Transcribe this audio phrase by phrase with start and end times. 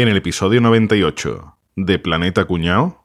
[0.00, 2.99] En el episodio 98 de Planeta Cuñao.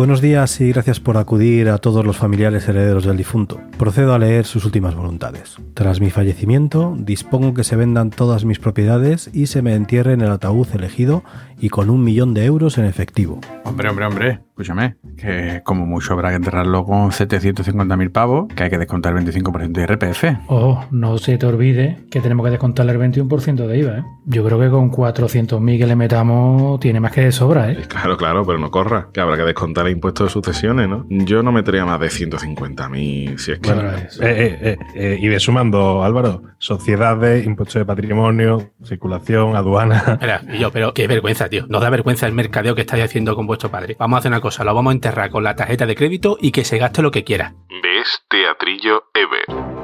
[0.00, 3.60] Buenos días y gracias por acudir a todos los familiares herederos del difunto.
[3.76, 5.56] Procedo a leer sus últimas voluntades.
[5.74, 10.22] Tras mi fallecimiento, dispongo que se vendan todas mis propiedades y se me entierre en
[10.22, 11.22] el ataúd elegido
[11.58, 13.42] y con un millón de euros en efectivo.
[13.64, 18.70] Hombre, hombre, hombre, escúchame, que como mucho habrá que enterrarlo con 750.000 pavos, que hay
[18.70, 20.24] que descontar el 25% de IRPF.
[20.48, 24.04] Oh, no se te olvide que tenemos que descontar el 21% de IVA, ¿eh?
[24.26, 27.78] Yo creo que con 400.000 que le metamos tiene más que de sobra, ¿eh?
[27.88, 31.06] Claro, claro, pero no corra, que habrá que descontar el impuesto de sucesiones, ¿no?
[31.08, 33.72] Yo no metería más de 150.000 si es que...
[33.72, 40.04] Bueno, eh, eh, eh, y de sumando, Álvaro, sociedades, impuestos de patrimonio, circulación, aduana.
[40.12, 41.66] Espera, y yo, pero qué vergüenza, tío.
[41.68, 43.96] Nos da vergüenza el mercadeo que estáis haciendo con vuestro padre.
[43.98, 46.52] Vamos a hacer una cosa, lo vamos a enterrar con la tarjeta de crédito y
[46.52, 47.54] que se gaste lo que quiera.
[47.82, 49.80] ¿Ves Teatrillo Ever?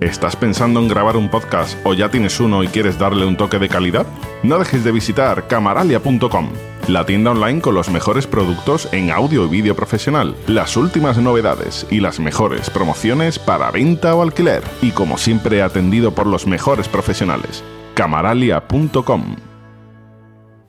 [0.00, 3.58] ¿Estás pensando en grabar un podcast o ya tienes uno y quieres darle un toque
[3.58, 4.06] de calidad?
[4.42, 6.48] No dejes de visitar camaralia.com,
[6.88, 11.86] la tienda online con los mejores productos en audio y vídeo profesional, las últimas novedades
[11.90, 14.62] y las mejores promociones para venta o alquiler.
[14.80, 17.62] Y como siempre atendido por los mejores profesionales.
[17.94, 19.49] camaralia.com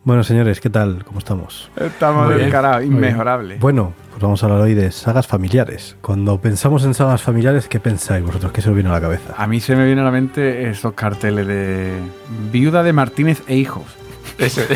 [0.03, 1.03] Bueno, señores, ¿qué tal?
[1.05, 1.69] ¿Cómo estamos?
[1.75, 2.51] Estamos muy bien.
[2.85, 3.59] inmejorables.
[3.59, 5.95] Bueno, pues vamos a hablar hoy de sagas familiares.
[6.01, 8.51] Cuando pensamos en sagas familiares, ¿qué pensáis vosotros?
[8.51, 9.35] ¿Qué se os viene a la cabeza?
[9.37, 11.99] A mí se me viene a la mente esos carteles de
[12.51, 13.85] Viuda de Martínez e hijos.
[14.39, 14.61] Eso.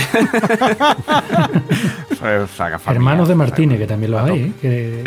[2.88, 4.52] Hermanos de Martínez, que también los hay, ¿eh?
[4.62, 5.04] Que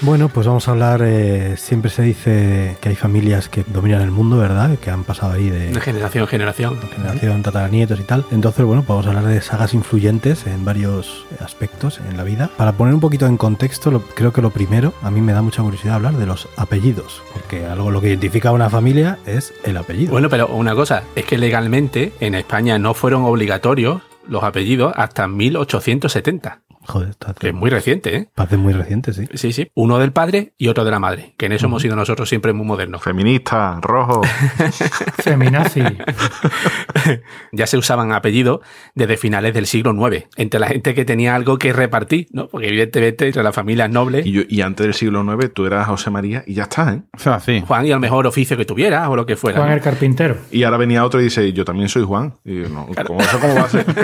[0.00, 4.10] Bueno, pues vamos a hablar, eh, siempre se dice que hay familias que dominan el
[4.10, 4.78] mundo, ¿verdad?
[4.78, 6.78] Que han pasado ahí de De generación en generación.
[6.94, 8.24] generación, tataranietos y tal.
[8.30, 12.50] Entonces, bueno, pues vamos a hablar de sagas influyentes en varios aspectos en la vida.
[12.56, 15.42] Para poner un poquito en contexto, lo- creo que lo primero, a mí me da
[15.42, 19.52] mucha curiosidad hablar de los apellidos, porque algo lo que identifica a una familia es
[19.64, 20.12] el apellido.
[20.12, 25.26] Bueno, pero una cosa, es que legalmente en España no fueron obligatorios los apellidos hasta
[25.26, 28.28] 1870, Joder, que es muy reciente, ¿eh?
[28.34, 29.26] hace muy reciente, sí.
[29.34, 29.70] Sí, sí.
[29.74, 32.54] Uno del padre y otro de la madre, que en eso hemos sido nosotros siempre
[32.54, 33.02] muy modernos.
[33.02, 34.22] Feminista, rojo.
[35.22, 35.82] Feminazi.
[37.52, 38.60] ya se usaban apellidos
[38.94, 42.48] desde finales del siglo IX, entre la gente que tenía algo que repartir, ¿no?
[42.48, 45.86] Porque evidentemente entre las familias nobles, Y, yo- y antes del siglo IX tú eras
[45.88, 47.02] José María y ya está, ¿eh?
[47.14, 47.62] Eso es así.
[47.66, 49.58] Juan y al mejor oficio que tuvieras o lo que fuera.
[49.58, 49.74] Juan ¿no?
[49.74, 50.36] el carpintero.
[50.50, 52.34] Y ahora venía otro y dice, yo también soy Juan.
[52.44, 53.84] Y yo, no, ¿cómo, ¿Eso cómo va a ser?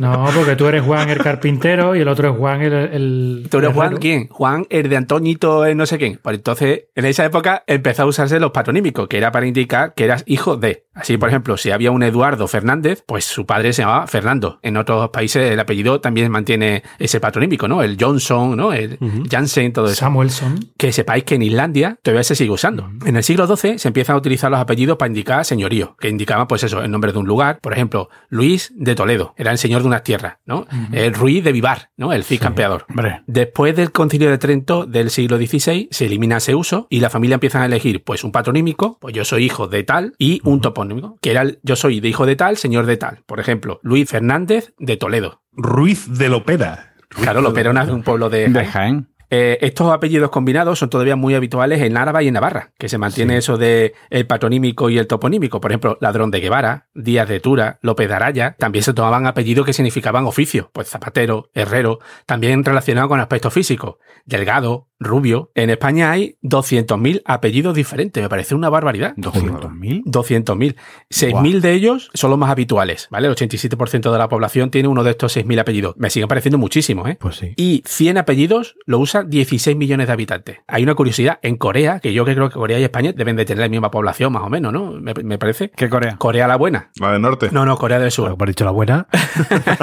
[0.00, 2.72] No, porque tú eres Juan el carpintero y el otro es Juan el.
[2.72, 4.28] el ¿Tú eres Juan quién?
[4.28, 6.20] Juan, el de Antoñito, el no sé quién.
[6.22, 10.04] Pues entonces, en esa época empezó a usarse los patronímicos, que era para indicar que
[10.04, 10.84] eras hijo de.
[10.94, 14.60] Así, por ejemplo, si había un Eduardo Fernández, pues su padre se llamaba Fernando.
[14.62, 17.82] En otros países el apellido también mantiene ese patronímico, ¿no?
[17.82, 18.72] El Johnson, ¿no?
[18.72, 18.98] El
[19.28, 19.96] Jansen, todo eso.
[19.96, 20.70] Samuelson.
[20.76, 22.90] que sepáis que en Islandia todavía se sigue usando.
[23.04, 26.46] En el siglo XII se empiezan a utilizar los apellidos para indicar señorío, que indicaban,
[26.46, 27.58] pues eso, el nombre de un lugar.
[27.60, 30.66] Por ejemplo, Luis de Toledo, era el señor de unas tierras, ¿no?
[30.92, 32.12] El Ruiz de Vivar, ¿no?
[32.12, 32.86] El Cid campeador.
[32.88, 37.10] Hombre, Después del concilio de Trento del siglo XVI se elimina ese uso y la
[37.10, 40.60] familia empieza a elegir pues un patronímico, pues yo soy hijo de tal y un
[40.60, 43.22] topónimo, que era el yo soy de hijo de tal, señor de tal.
[43.26, 45.42] Por ejemplo, Luis Fernández de Toledo.
[45.52, 46.94] Ruiz de Lopera.
[47.08, 49.13] Claro, Loperona es un pueblo de, de Jaén.
[49.36, 52.98] Eh, estos apellidos combinados son todavía muy habituales en Áraba y en Navarra, que se
[52.98, 55.60] mantiene eso de el patronímico y el toponímico.
[55.60, 58.54] Por ejemplo, Ladrón de Guevara, Díaz de Tura, López de Araya.
[58.60, 63.96] También se tomaban apellidos que significaban oficio, pues zapatero, herrero, también relacionado con aspectos físicos,
[64.24, 65.50] delgado, rubio.
[65.54, 69.14] En España hay 200.000 apellidos diferentes, me parece una barbaridad.
[69.16, 70.04] 200.000.
[70.04, 70.76] 200.000.
[71.10, 73.26] 6.000 de ellos son los más habituales, ¿vale?
[73.26, 75.94] El 87% de la población tiene uno de estos 6.000 apellidos.
[75.98, 77.16] Me siguen pareciendo muchísimos, ¿eh?
[77.20, 77.52] Pues sí.
[77.56, 80.58] Y 100 apellidos lo usan 16 millones de habitantes.
[80.66, 83.44] Hay una curiosidad, en Corea, que yo que creo que Corea y España deben de
[83.44, 84.92] tener la misma población, más o menos, ¿no?
[84.92, 85.70] Me, me parece.
[85.70, 86.16] ¿Qué Corea?
[86.16, 86.90] Corea la buena.
[87.00, 87.48] La del norte.
[87.52, 88.36] No, no, Corea del Sur.
[88.38, 89.06] Has dicho la buena,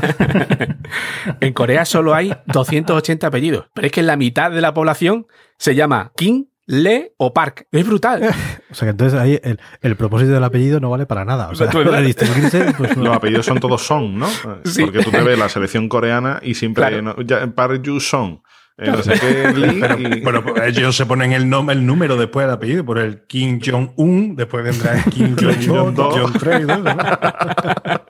[1.39, 3.65] En Corea solo hay 280 apellidos.
[3.73, 5.27] Pero es que la mitad de la población
[5.57, 7.67] se llama Kim, Le o Park.
[7.71, 8.23] Es brutal.
[8.69, 11.49] o sea que entonces ahí el, el propósito del apellido no vale para nada.
[11.49, 13.05] O sea, Tú- para distinguirse, pues no.
[13.05, 14.27] Los apellidos son todos Son, ¿no?
[14.65, 14.83] Sí.
[14.83, 17.01] Porque tú te ves la selección coreana y siempre Claro.
[17.01, 18.41] no, ya, Park Yu Son.
[18.77, 22.15] Eh, no sé qué, Lee y- Bueno, pues ellos se ponen el, nombre, el número
[22.17, 26.15] después del apellido, por el Kim Jong-un, después vendrá el Kim Jong-2, Jong-dos.
[26.15, 28.01] Jong-3 y todo eso, ¿no?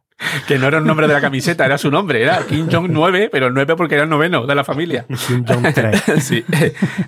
[0.46, 3.30] que no era el nombre de la camiseta, era su nombre, era Kim Jong 9,
[3.32, 5.06] pero el 9 porque era el noveno de la familia.
[5.26, 6.02] Kim Jong 3.
[6.22, 6.44] Sí.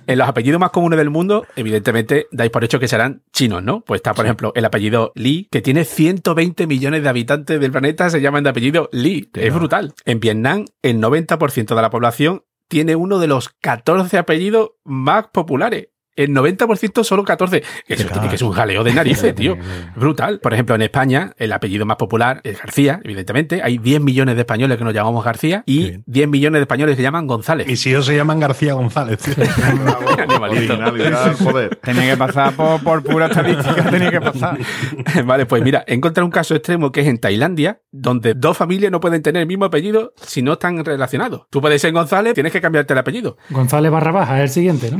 [0.07, 3.81] En los apellidos más comunes del mundo, evidentemente, dais por hecho que serán chinos, ¿no?
[3.81, 8.09] Pues está, por ejemplo, el apellido Li, que tiene 120 millones de habitantes del planeta,
[8.09, 9.29] se llaman de apellido Li.
[9.35, 9.93] Es brutal.
[10.05, 12.41] En Vietnam, el 90% de la población
[12.73, 15.89] tiene uno de los 14 apellidos más populares.
[16.15, 17.63] El 90% solo 14.
[17.87, 19.57] Eso tiene que es un jaleo de narices, tío.
[19.95, 20.39] Brutal.
[20.39, 23.61] Por ejemplo, en España, el apellido más popular es García, evidentemente.
[23.63, 26.03] Hay 10 millones de españoles que nos llamamos García y bien.
[26.05, 27.67] 10 millones de españoles que se llaman González.
[27.67, 29.19] Mis hijos se llaman García González.
[29.19, 29.33] tío.
[31.43, 31.75] Joder.
[31.77, 34.57] Tenía que pasar por, por pura estadística, tenía que pasar.
[35.25, 38.91] Vale, pues mira, he encontrado un caso extremo que es en Tailandia, donde dos familias
[38.91, 41.43] no pueden tener el mismo apellido si no están relacionados.
[41.49, 43.37] Tú puedes ser González, tienes que cambiarte el apellido.
[43.49, 44.99] González barra baja es el siguiente, ¿no?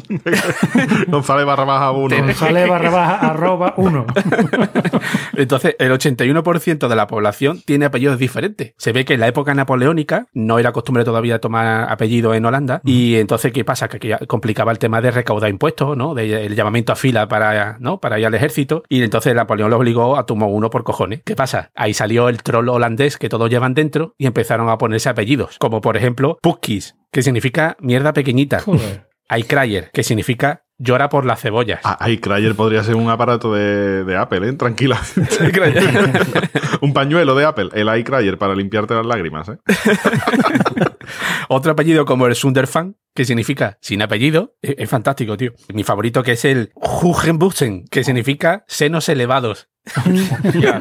[1.07, 2.15] González barra baja uno.
[2.17, 4.05] González barra baja arroba uno.
[5.38, 8.73] Entonces, el 81% de la población tiene apellidos diferentes.
[8.77, 12.81] Se ve que en la época napoleónica no era costumbre todavía tomar apellido en Holanda.
[12.83, 13.88] Y entonces, ¿qué pasa?
[13.88, 16.13] Que complicaba el tema de recaudar impuestos, ¿no?
[16.13, 18.00] De, el llamamiento a fila para, ¿no?
[18.00, 18.83] para ir al ejército.
[18.89, 21.21] Y entonces Napoleón los obligó a tomar uno por cojones.
[21.23, 21.71] ¿Qué pasa?
[21.75, 25.57] Ahí salió el troll holandés que todos llevan dentro y empezaron a ponerse apellidos.
[25.59, 28.59] Como por ejemplo, Puskis, que significa mierda pequeñita.
[28.59, 29.07] Joder.
[29.29, 31.80] Aikrayer, que significa llora por las cebollas.
[31.83, 34.53] Ah, Ay, Cryer podría ser un aparato de, de Apple, ¿eh?
[34.53, 35.01] Tranquila.
[36.81, 39.57] un pañuelo de Apple, el iCryer, para limpiarte las lágrimas, ¿eh?
[41.50, 45.53] Otro apellido como el Sunderfan, que significa sin apellido, es, es fantástico, tío.
[45.74, 49.69] Mi favorito que es el Hugenbussen, que significa senos elevados.
[50.62, 50.80] Ya.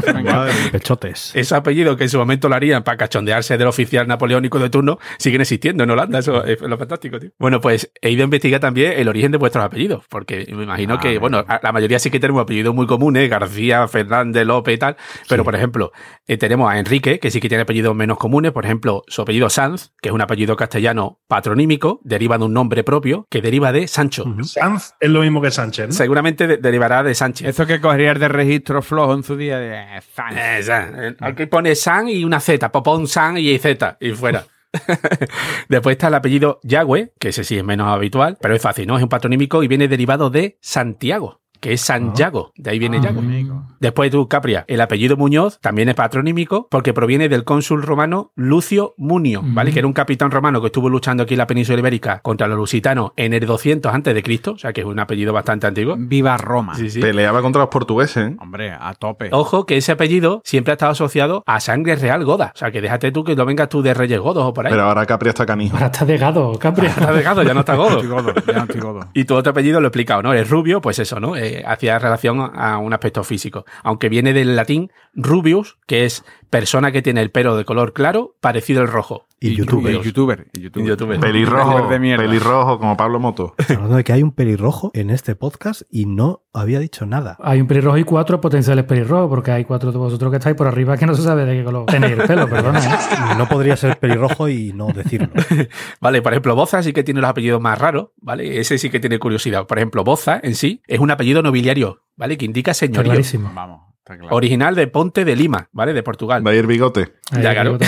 [0.71, 1.33] Pechotes.
[1.35, 4.99] Ese apellido que en su momento lo harían para cachondearse del oficial napoleónico de turno,
[5.19, 6.19] siguen existiendo en Holanda.
[6.19, 7.31] Eso es lo fantástico, tío.
[7.39, 10.95] Bueno, pues he ido a investigar también el origen de vuestros apellidos, porque me imagino
[10.95, 11.21] Ah, que, venga.
[11.21, 14.97] bueno, la mayoría sí que tenemos apellidos muy comunes, García, Fernández, López y tal,
[15.29, 15.93] pero por ejemplo,
[16.27, 19.51] eh, tenemos a Enrique, que sí que tiene apellidos menos comunes, por ejemplo, su apellido
[19.51, 23.89] Sanz, que es un apellido castellano patronímico, deriva de un nombre propio, que deriva de
[23.89, 24.25] Sancho.
[24.45, 25.93] Sanz es lo mismo que Sánchez, ¿no?
[25.95, 27.49] Seguramente de- derivará de Sánchez.
[27.49, 30.37] Eso que cogerías de registro flojo en su día de eh, fan.
[30.37, 30.61] Eh.
[30.61, 34.45] Eh, Aquí pone San y una Z, pon San y Z y fuera.
[35.69, 38.99] Después está el apellido Yagüe, que ese sí es menos habitual, pero es fácil, ¿no?
[38.99, 43.03] Es un patronímico y viene derivado de Santiago, que es Santiago, de ahí viene Ah,
[43.05, 43.21] Yago.
[43.21, 43.63] amigo.
[43.79, 48.95] Después tú, Capria, el apellido Muñoz también es patronímico porque proviene del cónsul romano Lucio
[48.99, 49.71] Munio, ¿vale?
[49.71, 49.73] Mm.
[49.73, 52.59] Que era un capitán romano que estuvo luchando aquí en la península ibérica contra los
[52.59, 55.95] lusitanos en el 200 antes de Cristo, o sea que es un apellido bastante antiguo.
[55.97, 56.75] Viva Roma.
[56.75, 57.01] Sí, sí.
[57.01, 58.37] Peleaba contra los portugueses, ¿eh?
[58.41, 59.29] Hombre, a tope.
[59.31, 62.51] Ojo que ese apellido siempre ha estado asociado a sangre real goda.
[62.55, 64.73] O sea, que déjate tú que lo vengas tú de Reyes Godos o por ahí.
[64.73, 65.77] Pero ahora Capri está canijo.
[65.77, 66.87] Ahora está de gado, Capri.
[66.93, 68.03] Está dejado, ya no está godo.
[68.47, 69.01] ya no estoy godo.
[69.15, 70.33] Y tu otro apellido lo he explicado, ¿no?
[70.35, 71.37] Es rubio, pues eso, ¿no?
[71.67, 73.65] Hacía relación a un aspecto físico.
[73.83, 78.37] Aunque viene del latín rubius, que es persona que tiene el pelo de color claro,
[78.41, 79.27] parecido al rojo.
[79.43, 79.93] Y youtuber.
[79.93, 80.47] Y youtuber.
[80.53, 80.87] Y youtuber.
[80.87, 81.21] Y youtuber.
[81.21, 82.25] Pelirrojo, de mierda.
[82.25, 83.55] pelirrojo, como Pablo Moto.
[83.69, 87.37] Hablando de que hay un pelirrojo en este podcast y no había dicho nada.
[87.43, 90.67] Hay un pelirrojo y cuatro potenciales pelirrojos, porque hay cuatro de vosotros que estáis por
[90.69, 92.79] arriba que no se sabe de qué color tenéis el pelo, perdona.
[92.79, 92.99] ¿eh?
[93.37, 95.29] No podría ser pelirrojo y no decirlo.
[96.01, 98.61] Vale, por ejemplo, Boza sí que tiene los apellidos más raros, ¿vale?
[98.61, 99.67] Ese sí que tiene curiosidad.
[99.67, 102.37] Por ejemplo, Boza en sí es un apellido nobiliario, ¿vale?
[102.37, 103.11] Que indica señorío.
[103.13, 103.51] clarísimo.
[103.55, 104.29] Vamos, claro.
[104.31, 105.93] Original de Ponte de Lima, ¿vale?
[105.93, 106.47] De Portugal.
[106.47, 107.13] Va a ir bigote.
[107.41, 107.79] Ya, claro.
[107.81, 107.87] sí.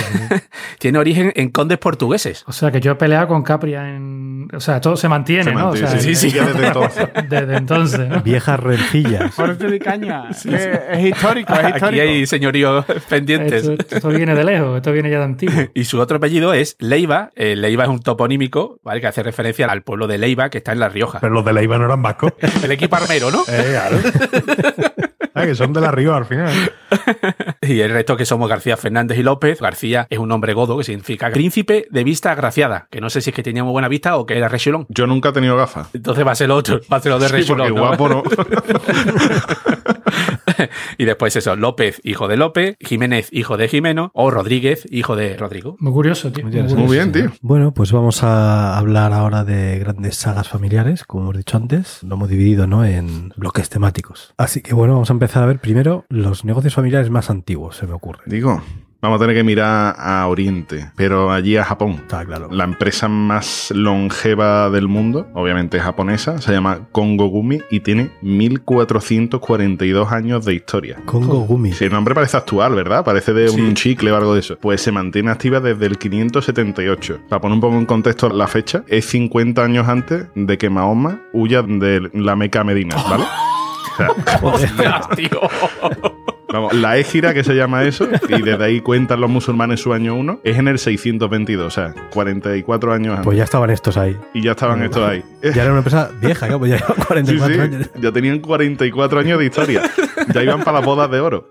[0.79, 2.43] Tiene origen en condes portugueses.
[2.47, 4.47] O sea, que yo he peleado con Capria en...
[4.53, 5.65] O sea, todo se mantiene, Se ¿no?
[5.65, 7.09] mantiene, O sea, sí, sí, ya desde entonces.
[7.29, 8.21] Desde entonces, ¿no?
[8.21, 9.35] Viejas rencillas.
[9.35, 10.25] Por eso de caña.
[10.29, 11.85] Es histórico, es histórico.
[11.87, 13.67] Aquí hay señoríos pendientes.
[13.67, 15.55] Esto, esto viene de lejos, esto viene ya de antiguo.
[15.73, 17.31] Y su otro apellido es Leiva.
[17.35, 19.01] Eh, Leiva es un toponímico, ¿vale?
[19.01, 21.19] Que hace referencia al pueblo de Leiva, que está en La Rioja.
[21.19, 22.33] Pero los de Leiva no eran vascos.
[22.63, 23.43] El equipo armero, ¿no?
[23.47, 23.97] Eh, claro.
[25.35, 26.51] Ah, que son de la Río al final.
[27.61, 29.59] Y el resto que somos García Fernández y López.
[29.59, 32.87] García es un nombre godo que significa príncipe de vista agraciada.
[32.91, 34.85] Que no sé si es que tenía muy buena vista o que era rechulón.
[34.89, 35.89] Yo nunca he tenido gafas.
[35.93, 37.73] Entonces va a ser lo otro, va a ser lo de Sí, rechulón.
[37.73, 38.23] guapo no.
[40.97, 45.37] y después eso, López, hijo de López, Jiménez, hijo de Jimeno, o Rodríguez, hijo de
[45.37, 45.75] Rodrigo.
[45.79, 46.45] Muy curioso, tío.
[46.45, 47.31] Muy bien, tío.
[47.41, 52.03] Bueno, pues vamos a hablar ahora de grandes sagas familiares, como hemos dicho antes.
[52.03, 52.85] Lo hemos dividido ¿no?
[52.85, 54.33] en bloques temáticos.
[54.37, 57.87] Así que bueno, vamos a empezar a ver primero los negocios familiares más antiguos, se
[57.87, 58.23] me ocurre.
[58.25, 58.61] Digo,
[59.05, 61.91] vamos a tener que mirar a Oriente, pero allí a Japón.
[62.01, 62.49] Está claro.
[62.51, 68.09] La empresa más longeva del mundo, obviamente es japonesa, se llama Kongo Gumi y tiene
[68.21, 70.97] 1442 años de historia.
[71.05, 71.71] Congo Gumi.
[71.73, 73.03] Si el nombre parece actual, ¿verdad?
[73.03, 73.59] Parece de Sí.
[73.61, 74.57] un chicle o algo de eso.
[74.59, 77.19] Pues se mantiene activa desde el 578.
[77.29, 81.21] Para poner un poco en contexto la fecha, es 50 años antes de que Mahoma
[81.33, 83.23] huya de la Meca a Medina, ¿vale?
[83.23, 83.27] O
[83.97, 84.09] sea,
[84.41, 85.39] Hostias, tío.
[86.47, 90.15] Vamos, la égira que se llama eso, y desde ahí cuentan los musulmanes su año
[90.15, 93.25] 1, es en el 622, o sea, 44 años antes.
[93.25, 94.15] Pues ya estaban estos ahí.
[94.33, 95.23] y ya estaban estos ahí.
[95.41, 97.89] Ya era una empresa vieja, claro, pues ya llevan Sí, 44 sí, años.
[97.99, 99.81] ya tenían 44 años de historia.
[100.33, 101.49] Ya iban para las bodas de oro.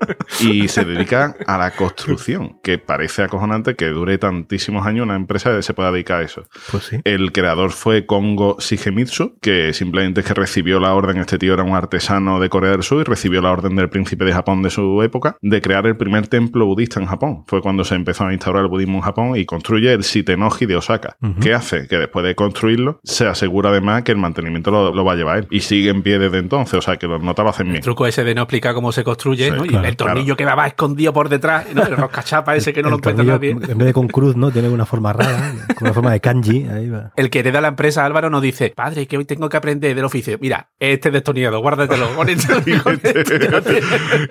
[0.40, 5.54] Y se dedican a la construcción, que parece acojonante que dure tantísimos años una empresa
[5.54, 6.44] que se pueda dedicar a eso.
[6.70, 6.98] Pues sí.
[7.04, 11.62] El creador fue Kongo Shigemitsu, que simplemente es que recibió la orden, este tío era
[11.62, 14.70] un artesano de Corea del Sur y recibió la orden del príncipe de Japón de
[14.70, 17.44] su época de crear el primer templo budista en Japón.
[17.46, 20.76] Fue cuando se empezó a instaurar el budismo en Japón y construye el Shitenoji de
[20.76, 21.16] Osaka.
[21.40, 21.88] ¿Qué hace?
[21.88, 25.38] Que después de construirlo, se asegura además que el mantenimiento lo, lo va a llevar
[25.38, 25.46] él.
[25.50, 27.76] Y sigue en pie desde entonces, o sea que los notas lo hacen bien.
[27.76, 29.64] El truco ese de no explicar cómo se construye, Sí, ¿no?
[29.64, 31.82] Y claro, el tornillo que va, escondido por detrás, ¿no?
[31.84, 33.50] El roscachapa ese que no lo encuentra nadie.
[33.50, 34.50] En vez de con cruz, ¿no?
[34.50, 36.66] Tiene una forma rara, con una forma de kanji.
[36.68, 37.12] Ahí va.
[37.16, 40.04] El que hereda la empresa, Álvaro, nos dice, padre, que hoy tengo que aprender del
[40.04, 40.36] oficio.
[40.40, 42.08] Mira, este destornillado, guárdatelo.
[42.14, 42.54] con esto-
[42.84, 43.84] con esto ya tienes.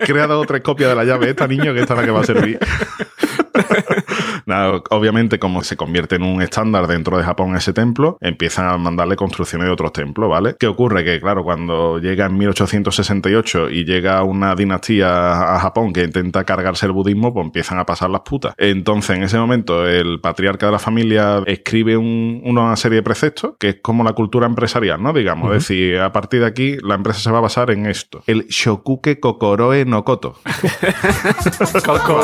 [0.06, 2.12] Crea dos o tres copias de la llave esta niño que esta es la que
[2.12, 2.60] va a servir.
[4.46, 8.78] Nada, obviamente, como se convierte en un estándar dentro de Japón ese templo, empiezan a
[8.78, 10.56] mandarle construcciones de otros templos, ¿vale?
[10.60, 11.04] ¿Qué ocurre?
[11.04, 16.86] Que, claro, cuando llega en 1868 y llega una dinastía a Japón que intenta cargarse
[16.86, 18.54] el budismo, pues empiezan a pasar las putas.
[18.58, 23.54] Entonces, en ese momento, el patriarca de la familia escribe un- una serie de preceptos
[23.60, 25.14] que es como la cultura empresarial, ¿no?
[25.14, 28.24] Digamos, es decir, a partir de aquí, la empresa se va a basar en esto.
[28.28, 30.36] El Shokuke Kokoroe no Koto.
[31.86, 32.22] Coco,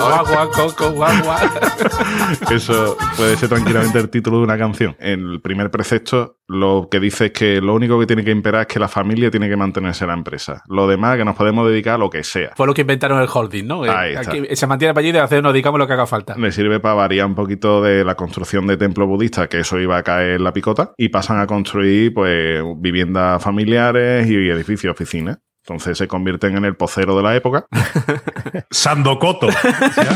[0.54, 0.94] coco.
[2.52, 4.96] Eso puede ser tranquilamente el título de una canción.
[5.00, 8.62] En el primer precepto lo que dice es que lo único que tiene que imperar
[8.62, 10.62] es que la familia tiene que mantenerse en la empresa.
[10.68, 12.52] Lo demás que nos podemos dedicar a lo que sea.
[12.56, 13.84] Fue lo que inventaron el holding, ¿no?
[13.84, 14.32] Ahí Eh, está.
[14.32, 16.36] aquí se mantiene para allí de hacer, nos dedicamos lo que haga falta.
[16.38, 19.98] Le sirve para variar un poquito de la construcción de templos budistas, que eso iba
[19.98, 25.38] a caer en la picota, y pasan a construir pues viviendas familiares y edificios, oficinas.
[25.66, 27.66] Entonces se convierten en el pocero de la época.
[28.70, 29.48] Sandocoto.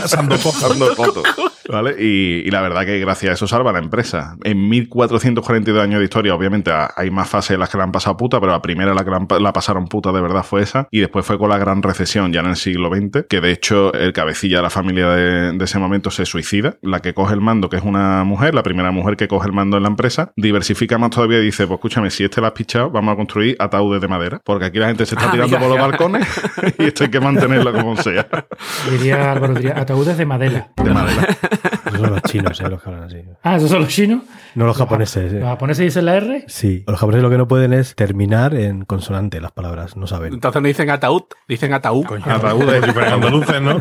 [0.06, 1.24] Sandocoto.
[1.70, 1.96] ¿Vale?
[2.00, 4.36] Y, y la verdad que gracias a eso salva la empresa.
[4.44, 7.92] En 1442 años de historia, obviamente ha- hay más fases en las que la han
[7.92, 10.88] pasado puta, pero la primera la que la, pasaron puta de verdad fue esa.
[10.92, 13.94] Y después fue con la gran recesión ya en el siglo XX, que de hecho
[13.94, 16.76] el cabecilla de la familia de, de ese momento se suicida.
[16.82, 19.54] La que coge el mando, que es una mujer, la primera mujer que coge el
[19.54, 22.54] mando en la empresa, diversifica más todavía y dice, pues escúchame, si este la has
[22.54, 24.40] pichado, vamos a construir ataúdes de madera.
[24.44, 25.88] Porque aquí la gente se está Ah, tirando por los ya.
[25.88, 26.28] balcones
[26.80, 28.28] y esto hay que mantenerlo como sea.
[28.92, 30.70] Diría Álvaro, diría ataúdes de madera.
[30.76, 31.28] De madera.
[31.86, 32.70] Esos son los chinos, ¿eh?
[32.70, 33.22] Los que hablan así.
[33.44, 34.24] Ah, esos son los chinos.
[34.56, 35.34] No los japoneses.
[35.34, 35.40] ¿eh?
[35.40, 36.46] Los japoneses dicen la R.
[36.48, 40.34] Sí, los japoneses lo que no pueden es terminar en consonante las palabras, no saben.
[40.34, 42.06] Entonces no dicen ataúd, dicen ataúd.
[42.26, 42.84] Ataúdes.
[42.86, 43.80] Si fueran andaluces, ¿no?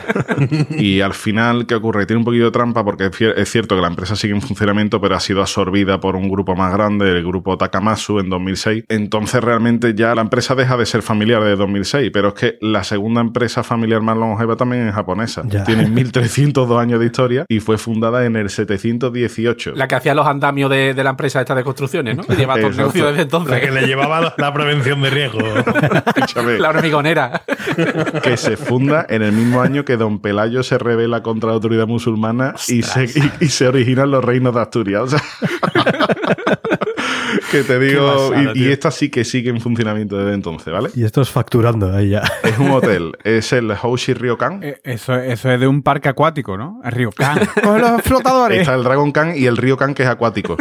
[0.76, 2.06] Y al final, ¿qué ocurre?
[2.06, 5.00] Tiene un poquito de trampa porque es es cierto que la empresa sigue en funcionamiento,
[5.00, 8.84] pero ha sido absorbida por un grupo más grande, el grupo Takamasu, en 2006.
[8.88, 12.84] Entonces, realmente ya la empresa deja de ser familiar de 2006, pero es que la
[12.84, 15.42] segunda empresa familiar más longeva también es japonesa.
[15.46, 15.64] Ya.
[15.64, 19.72] Tiene 1302 años de historia y fue fundada en el 718.
[19.74, 22.24] La que hacía los andamios de, de la empresa esta de construcciones, ¿no?
[22.24, 23.72] Que lleva todo negocio desde La que entonces.
[23.74, 25.40] le llevaba la, prevención de riesgo.
[26.58, 27.42] La hormigonera.
[28.22, 31.86] que se funda en el mismo año que Don Pelayo se revela contra la autoridad
[31.86, 35.02] musulmana y se, y, y se originan los reinos de Asturias.
[35.02, 35.22] O sea,
[37.50, 40.90] que te digo, pasada, y, esta sí que sigue en funcionamiento desde entonces, ¿vale?
[40.94, 42.22] Y esto es facturando ahí ya.
[42.42, 44.62] Es un hotel, es el Hoshi Ryokan.
[44.62, 46.80] Eh, Eso, eso es de un parque acuático, ¿no?
[46.84, 47.38] El río Can.
[47.62, 48.60] Coge los flotadores.
[48.60, 50.56] Está el Dragon Khan y el Ryokan que es acuático.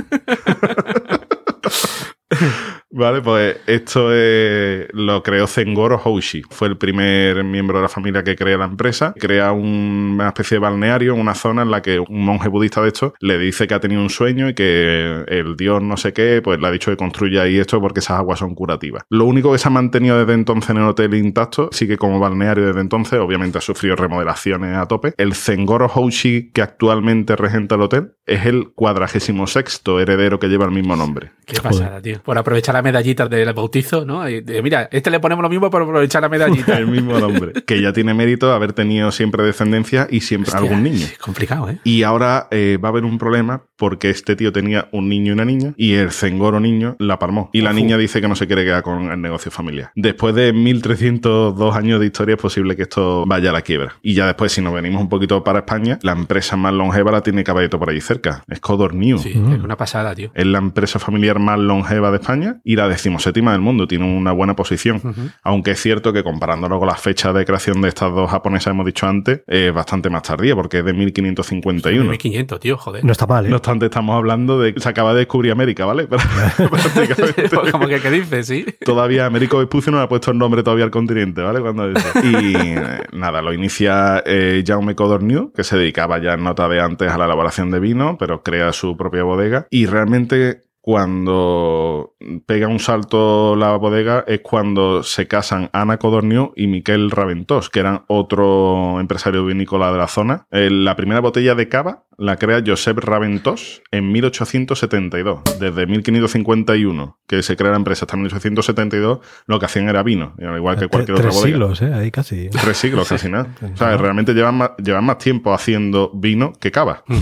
[2.98, 6.44] Vale, pues esto es- lo creó Zengoro Hoshi.
[6.50, 9.14] Fue el primer miembro de la familia que crea la empresa.
[9.20, 12.82] Crea un- una especie de balneario en una zona en la que un monje budista
[12.82, 16.14] de esto le dice que ha tenido un sueño y que el dios no sé
[16.14, 19.04] qué, pues le ha dicho que construya ahí esto porque esas aguas son curativas.
[19.10, 22.66] Lo único que se ha mantenido desde entonces en el hotel intacto, sigue como balneario
[22.68, 25.14] desde entonces, obviamente ha sufrido remodelaciones a tope.
[25.18, 30.64] El Zengoro Hoshi que actualmente regenta el hotel es el cuadragésimo sexto heredero que lleva
[30.64, 31.32] el mismo nombre.
[31.46, 32.22] Qué pasada, tío.
[32.24, 34.30] Por aprovechar las medallitas del bautizo, ¿no?
[34.30, 36.78] Y, de, mira, este le ponemos lo mismo por aprovechar la medallita.
[36.78, 37.52] El mismo nombre.
[37.66, 41.06] que ya tiene mérito haber tenido siempre descendencia y siempre Hostia, algún niño.
[41.06, 41.80] es complicado, ¿eh?
[41.84, 45.32] Y ahora eh, va a haber un problema porque este tío tenía un niño y
[45.32, 47.50] una niña y el cengoro niño la palmó.
[47.54, 49.92] Y la niña dice que no se quiere quedar con el negocio familiar.
[49.96, 53.96] Después de 1302 años de historia es posible que esto vaya a la quiebra.
[54.04, 57.22] Y ya después, si nos venimos un poquito para España, la empresa más longeva la
[57.22, 58.44] tiene Caballito por ahí cerca.
[58.48, 59.18] Es Codorniu.
[59.18, 60.32] Sí, es una pasada, tío.
[60.34, 63.88] Es la empresa familiar más longeva de España y y la decimoséptima del mundo.
[63.88, 65.02] Tiene una buena posición.
[65.44, 68.86] Aunque es cierto que comparándolo con la fecha de creación de estas dos japonesas, hemos
[68.86, 72.10] dicho antes, es bastante más tardía porque es de 1551.
[72.10, 73.04] 1500, tío, joder.
[73.06, 73.50] No está mal, ¿eh?
[73.50, 76.08] No obstante, estamos hablando de que se acaba de descubrir América, ¿vale?
[76.08, 76.22] Pero-
[76.70, 77.50] prácticamente.
[77.72, 78.48] Como que, ¿qué dices?
[78.48, 78.66] Sí.
[78.84, 81.62] Todavía Américo Vespucio no le ha puesto el nombre todavía al continente, ¿vale?
[81.62, 81.90] Cuando.
[81.90, 82.78] Y eh,
[83.14, 87.18] nada, lo inicia eh, Jaume Codorniu, que se dedicaba ya en nota de antes a
[87.18, 89.68] la elaboración de vino, pero crea su propia bodega.
[89.70, 92.14] Y realmente cuando
[92.46, 97.80] pega un salto la bodega es cuando se casan Ana Codorniu y Miquel Raventós, que
[97.80, 100.46] eran otro empresario vinícola de la zona.
[100.52, 105.42] Eh, la primera botella de cava la crea Josep Raventós en 1872.
[105.60, 110.56] Desde 1551, que se crea la empresa, hasta 1872, lo que hacían era vino, al
[110.56, 111.48] igual que Tre- cualquier otra Tres bodega.
[111.58, 111.94] siglos, ¿eh?
[111.94, 112.50] Ahí casi.
[112.52, 113.54] Tres siglos, casi nada.
[113.74, 117.04] O sea, realmente llevan más, llevan más tiempo haciendo vino que cava.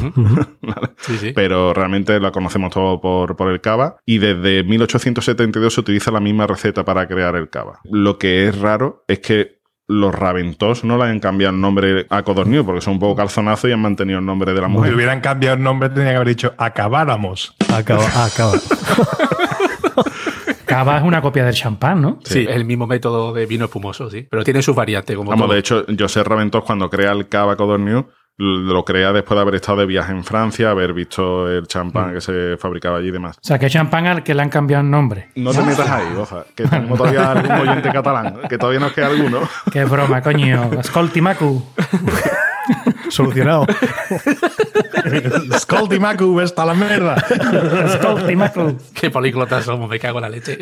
[0.98, 1.32] Sí, sí.
[1.36, 3.98] Pero realmente la conocemos todo por, por el cava.
[4.06, 7.80] Y desde 1872 se utiliza la misma receta para crear el cava.
[7.84, 12.24] Lo que es raro es que los Raventós no le han cambiado el nombre a
[12.24, 14.94] Codorniu, porque son un poco calzonazo y han mantenido el nombre de la Si mujer.
[14.96, 17.54] hubieran cambiado el nombre, tenía que haber dicho acabáramos.
[17.74, 18.54] Acaba, acaba.
[20.66, 22.20] Cava es una copia del champán, ¿no?
[22.24, 24.26] Sí, es el mismo método de vino espumoso, sí.
[24.30, 25.54] Pero tiene sus variantes, como Vamos, todo.
[25.54, 28.08] de hecho, José Raventós, cuando crea el cava Codorniu,
[28.38, 32.22] lo crea después de haber estado de viaje en Francia, haber visto el champán que
[32.22, 33.38] se fabricaba allí y demás.
[33.38, 35.30] O sea, que champán al que le han cambiado el nombre.
[35.36, 39.08] No te metas ahí, oja, que tenemos todavía algún oyente catalán, que todavía nos queda
[39.08, 39.40] alguno.
[39.72, 40.72] Qué broma, coño.
[40.80, 41.64] Escolti Macu.
[43.14, 43.68] Solucionado.
[45.60, 47.16] Scolti Macu, está la mierda.
[47.86, 48.78] Escolti Macu.
[48.94, 50.58] Qué políglotas somos, me cago en la leche.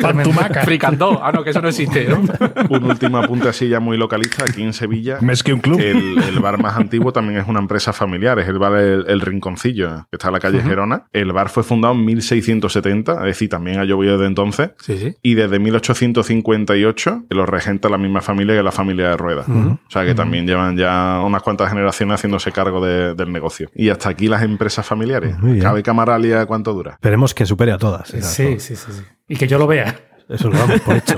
[0.00, 0.62] Pantumaca.
[0.62, 1.20] Fricandó.
[1.22, 2.22] Ah, no, que eso no existe, ¿no?
[2.68, 5.18] Un último apunte así ya muy localista, aquí en Sevilla.
[5.44, 5.80] Que un club.
[5.80, 9.20] El, el bar más antiguo también es una empresa familiar, es el bar El, El
[9.20, 11.06] Rinconcillo, que está en la calle Gerona.
[11.12, 14.70] El bar fue fundado en 1670, es decir, también ha llovido desde entonces.
[14.78, 15.16] Sí, sí.
[15.22, 19.44] Y desde 1858 que lo regenta la misma familia que la familia de Rueda.
[19.48, 23.70] O sea que también llevan ya unas cuantas generaciones haciéndose cargo de- del negocio.
[23.74, 25.34] Y hasta aquí las empresas familiares.
[25.60, 26.92] ¿Cabe Camaralia cuánto dura?
[26.92, 28.08] Esperemos que supere a todas.
[28.08, 29.02] Sí, sí, sí, sí.
[29.28, 29.94] Y que yo lo vea.
[30.28, 31.16] Eso lo damos por hecho.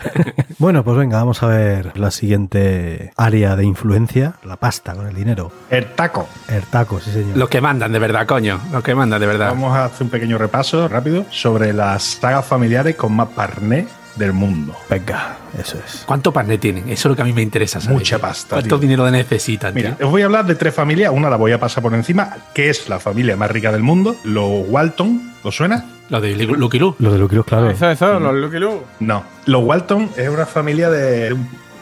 [0.58, 5.14] bueno, pues venga, vamos a ver la siguiente área de influencia, la pasta con el
[5.14, 5.52] dinero.
[5.68, 6.26] El taco.
[6.48, 7.36] El taco, sí señor.
[7.36, 8.58] Los que mandan de verdad, coño.
[8.72, 9.48] Los que mandan de verdad.
[9.50, 14.32] Vamos a hacer un pequeño repaso rápido sobre las sagas familiares con más parné del
[14.32, 14.74] mundo.
[14.88, 16.02] Venga, eso es.
[16.06, 16.84] ¿Cuánto parné tienen?
[16.88, 17.98] Eso es lo que a mí me interesa saber.
[17.98, 18.88] Mucha pasta, ¿Cuánto tío.
[18.88, 19.74] dinero necesitan?
[19.74, 20.06] Mira, tío?
[20.06, 21.12] os voy a hablar de tres familias.
[21.14, 24.16] Una la voy a pasar por encima, que es la familia más rica del mundo,
[24.24, 25.32] los Walton.
[25.42, 25.84] ¿Os suena?
[26.10, 26.94] Lo de Lucky Lu.
[26.98, 27.70] Lo de Luquillo, claro.
[27.70, 28.84] Eso, eso, los Lucky Luke.
[29.00, 29.24] No.
[29.46, 31.34] Los Walton es una familia de.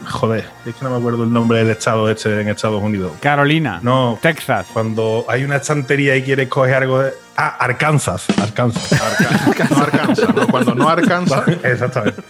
[0.09, 3.13] Joder, es que no me acuerdo el nombre del estado este en Estados Unidos.
[3.21, 3.81] Carolina.
[3.83, 4.19] No.
[4.21, 4.67] Texas.
[4.73, 7.13] Cuando hay una estantería y quieres coger algo de.
[7.37, 8.27] Ah, Arkansas.
[8.41, 8.91] Arkansas.
[9.71, 10.47] No alcanza, ¿no?
[10.49, 12.23] Cuando no alcanza, Exactamente.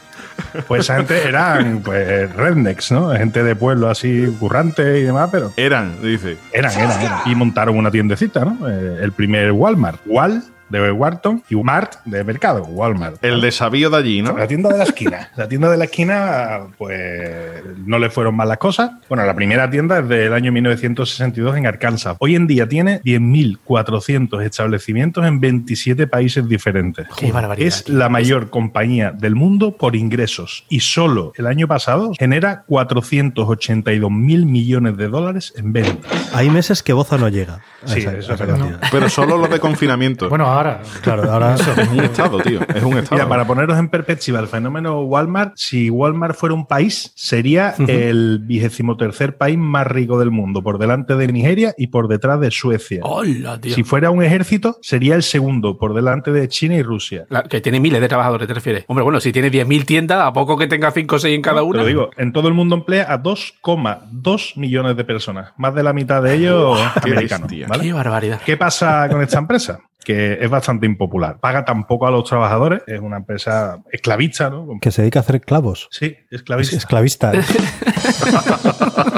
[0.67, 3.11] Pues esa gente eran pues rednecks, ¿no?
[3.11, 6.37] Gente de pueblo así currante y demás, pero eran, dice.
[6.53, 7.21] eran, eran, eran.
[7.27, 8.69] Y montaron una tiendecita, ¿no?
[8.69, 10.01] Eh, el primer Walmart.
[10.07, 12.65] Wal de Wharton y Mart de mercado.
[12.65, 13.23] Walmart.
[13.25, 14.37] El desafío de allí, ¿no?
[14.37, 15.31] La tienda de la esquina.
[15.37, 18.91] La tienda de la esquina, pues no le fueron mal las cosas.
[19.09, 22.17] Bueno, la primera tienda es del año 1962 en Arkansas.
[22.19, 27.07] Hoy en día tiene 10.400 establecimientos en 27 países diferentes.
[27.17, 27.67] Qué barbaridad.
[27.69, 34.11] Es la mayor compañía del mundo por ingresos y solo el año pasado genera 482
[34.11, 36.11] mil millones de dólares en ventas.
[36.35, 37.61] Hay meses que Boza no llega.
[37.85, 38.59] Sí, esa- eso es verdad.
[38.59, 38.81] cantidad.
[38.91, 40.29] Pero solo los de confinamiento.
[40.29, 40.62] Bueno, ahora.
[41.03, 42.61] Claro, ahora es un estado, tío.
[42.75, 43.17] Es un estado.
[43.17, 48.41] Mira, para poneros en perspectiva el fenómeno Walmart, si Walmart fuera un país, sería el
[48.43, 52.51] vigésimo tercer país más rico del mundo, por delante de Nigeria y por detrás de
[52.51, 53.01] Suecia.
[53.03, 53.75] Hola, tío.
[53.75, 57.27] Si fuera un ejército, sería el segundo, por delante de China y Rusia.
[57.29, 58.85] La- que tiene miles de trabajadores, ¿te refieres?
[58.89, 61.61] Hombre, bueno, si tiene 10.000 tiendas, ¿a poco que tenga 5 o 6 en cada
[61.61, 61.81] Te una?
[61.81, 65.93] lo digo, en todo el mundo emplea a 2,2 millones de personas, más de la
[65.93, 67.51] mitad de ellos americanos.
[67.81, 68.41] Qué barbaridad.
[68.45, 69.81] ¿Qué pasa con esta empresa?
[70.05, 71.39] Que es bastante impopular.
[71.41, 74.67] Paga tan poco a los trabajadores, es una empresa esclavista, ¿no?
[74.81, 75.89] que se dedica a hacer clavos.
[75.91, 76.77] Sí, Es esclavista.
[76.77, 77.33] esclavista.
[77.35, 77.41] ¿eh?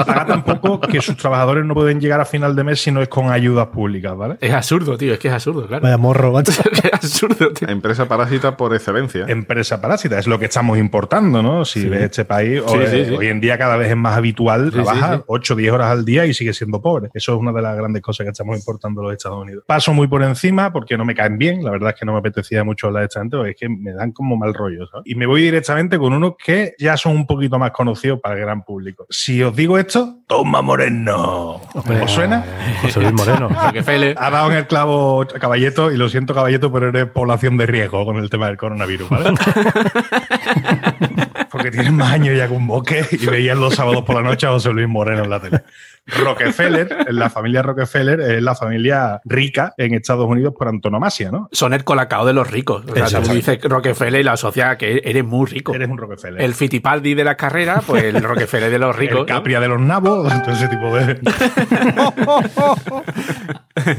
[0.05, 3.01] paga tan poco que sus trabajadores no pueden llegar a final de mes si no
[3.01, 4.37] es con ayudas públicas, ¿vale?
[4.41, 5.13] Es absurdo, tío.
[5.13, 5.83] Es que es absurdo, claro.
[5.83, 6.51] Vaya morro, macho.
[6.71, 7.67] es absurdo, tío.
[7.67, 9.25] Empresa parásita por excelencia.
[9.27, 11.65] Empresa parásita, es lo que estamos importando, ¿no?
[11.65, 13.11] Si ves este país, Sí, hoy, sí, sí.
[13.15, 15.23] hoy en día cada vez es más habitual, Sí, trabaja sí, sí.
[15.27, 17.09] 8 o 10 horas al día y sigue siendo pobre.
[17.13, 19.63] Eso es una de las grandes cosas que estamos importando los Estados Unidos.
[19.67, 21.63] Paso muy por encima, porque no me caen bien.
[21.63, 23.69] La verdad es que no me apetecía mucho hablar de esta gente, porque es que
[23.69, 24.85] me dan como mal rollo.
[24.87, 25.05] ¿sabes?
[25.05, 28.41] Y me voy directamente con unos que ya son un poquito más conocidos para el
[28.41, 29.05] gran público.
[29.09, 31.61] Si os digo esto, Toma Moreno.
[32.03, 32.43] ¿Os suena?
[32.81, 33.47] José Luis Moreno.
[34.17, 38.05] Ha dado en el clavo Caballeto, y lo siento, Caballeto, pero eres población de riesgo
[38.05, 39.31] con el tema del coronavirus, ¿vale?
[41.49, 44.45] Porque tienes más años ya que un boque y veías los sábados por la noche
[44.45, 45.61] a José Luis Moreno en la tele.
[46.07, 51.49] Rockefeller, la familia Rockefeller, es la familia rica en Estados Unidos por antonomasia, ¿no?
[51.51, 52.83] Son el colacao de los ricos.
[52.85, 55.73] O sea, tú dices Rockefeller y la asocia que eres muy rico.
[55.73, 56.41] Eres un Rockefeller.
[56.41, 59.21] El Fittipaldi de la carrera, pues el Rockefeller de los ricos.
[59.21, 61.19] El Capria de los nabos, todo ese tipo de.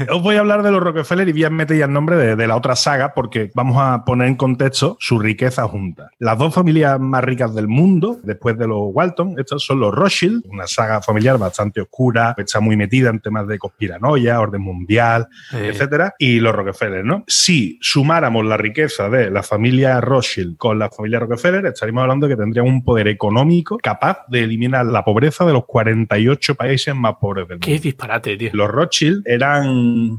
[0.11, 2.47] Os voy a hablar de los Rockefeller y a meter ya el nombre de, de
[2.47, 6.09] la otra saga porque vamos a poner en contexto su riqueza junta.
[6.19, 10.45] Las dos familias más ricas del mundo, después de los Walton, estos son los Rothschild,
[10.49, 11.96] una saga familiar bastante oscura,
[12.37, 17.23] está muy metida en temas de conspiranoia, orden mundial, etcétera, y los Rockefeller, ¿no?
[17.27, 22.35] Si sumáramos la riqueza de la familia Rothschild con la familia Rockefeller, estaríamos hablando de
[22.35, 27.15] que tendrían un poder económico capaz de eliminar la pobreza de los 48 países más
[27.19, 27.65] pobres del mundo.
[27.65, 28.49] Qué disparate, tío.
[28.53, 29.67] Los Rothschild eran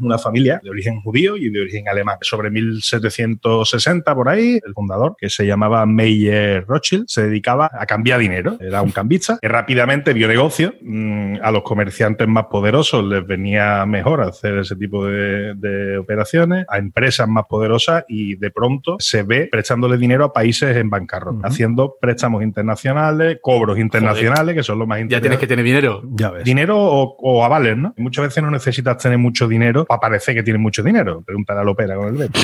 [0.00, 2.18] una familia de origen judío y de origen alemán.
[2.22, 8.20] Sobre 1760 por ahí, el fundador, que se llamaba Meyer Rothschild, se dedicaba a cambiar
[8.20, 8.56] dinero.
[8.60, 10.74] Era un cambista que rápidamente vio negocio.
[10.82, 16.64] Mm, A los comerciantes más poderosos les venía mejor hacer ese tipo de, de operaciones,
[16.68, 21.46] a empresas más poderosas y de pronto se ve prestándole dinero a países en bancarrota,
[21.46, 26.02] haciendo préstamos internacionales, cobros internacionales, que son los más Ya interesantes tienes que tener dinero.
[26.10, 26.44] Ya ves.
[26.44, 27.94] dinero o, o avales, ¿no?
[27.98, 31.22] Muchas veces no necesitas tener mucho dinero para parecer que tienes mucho dinero.
[31.24, 32.40] Pregúntale a Lopera con el Beto.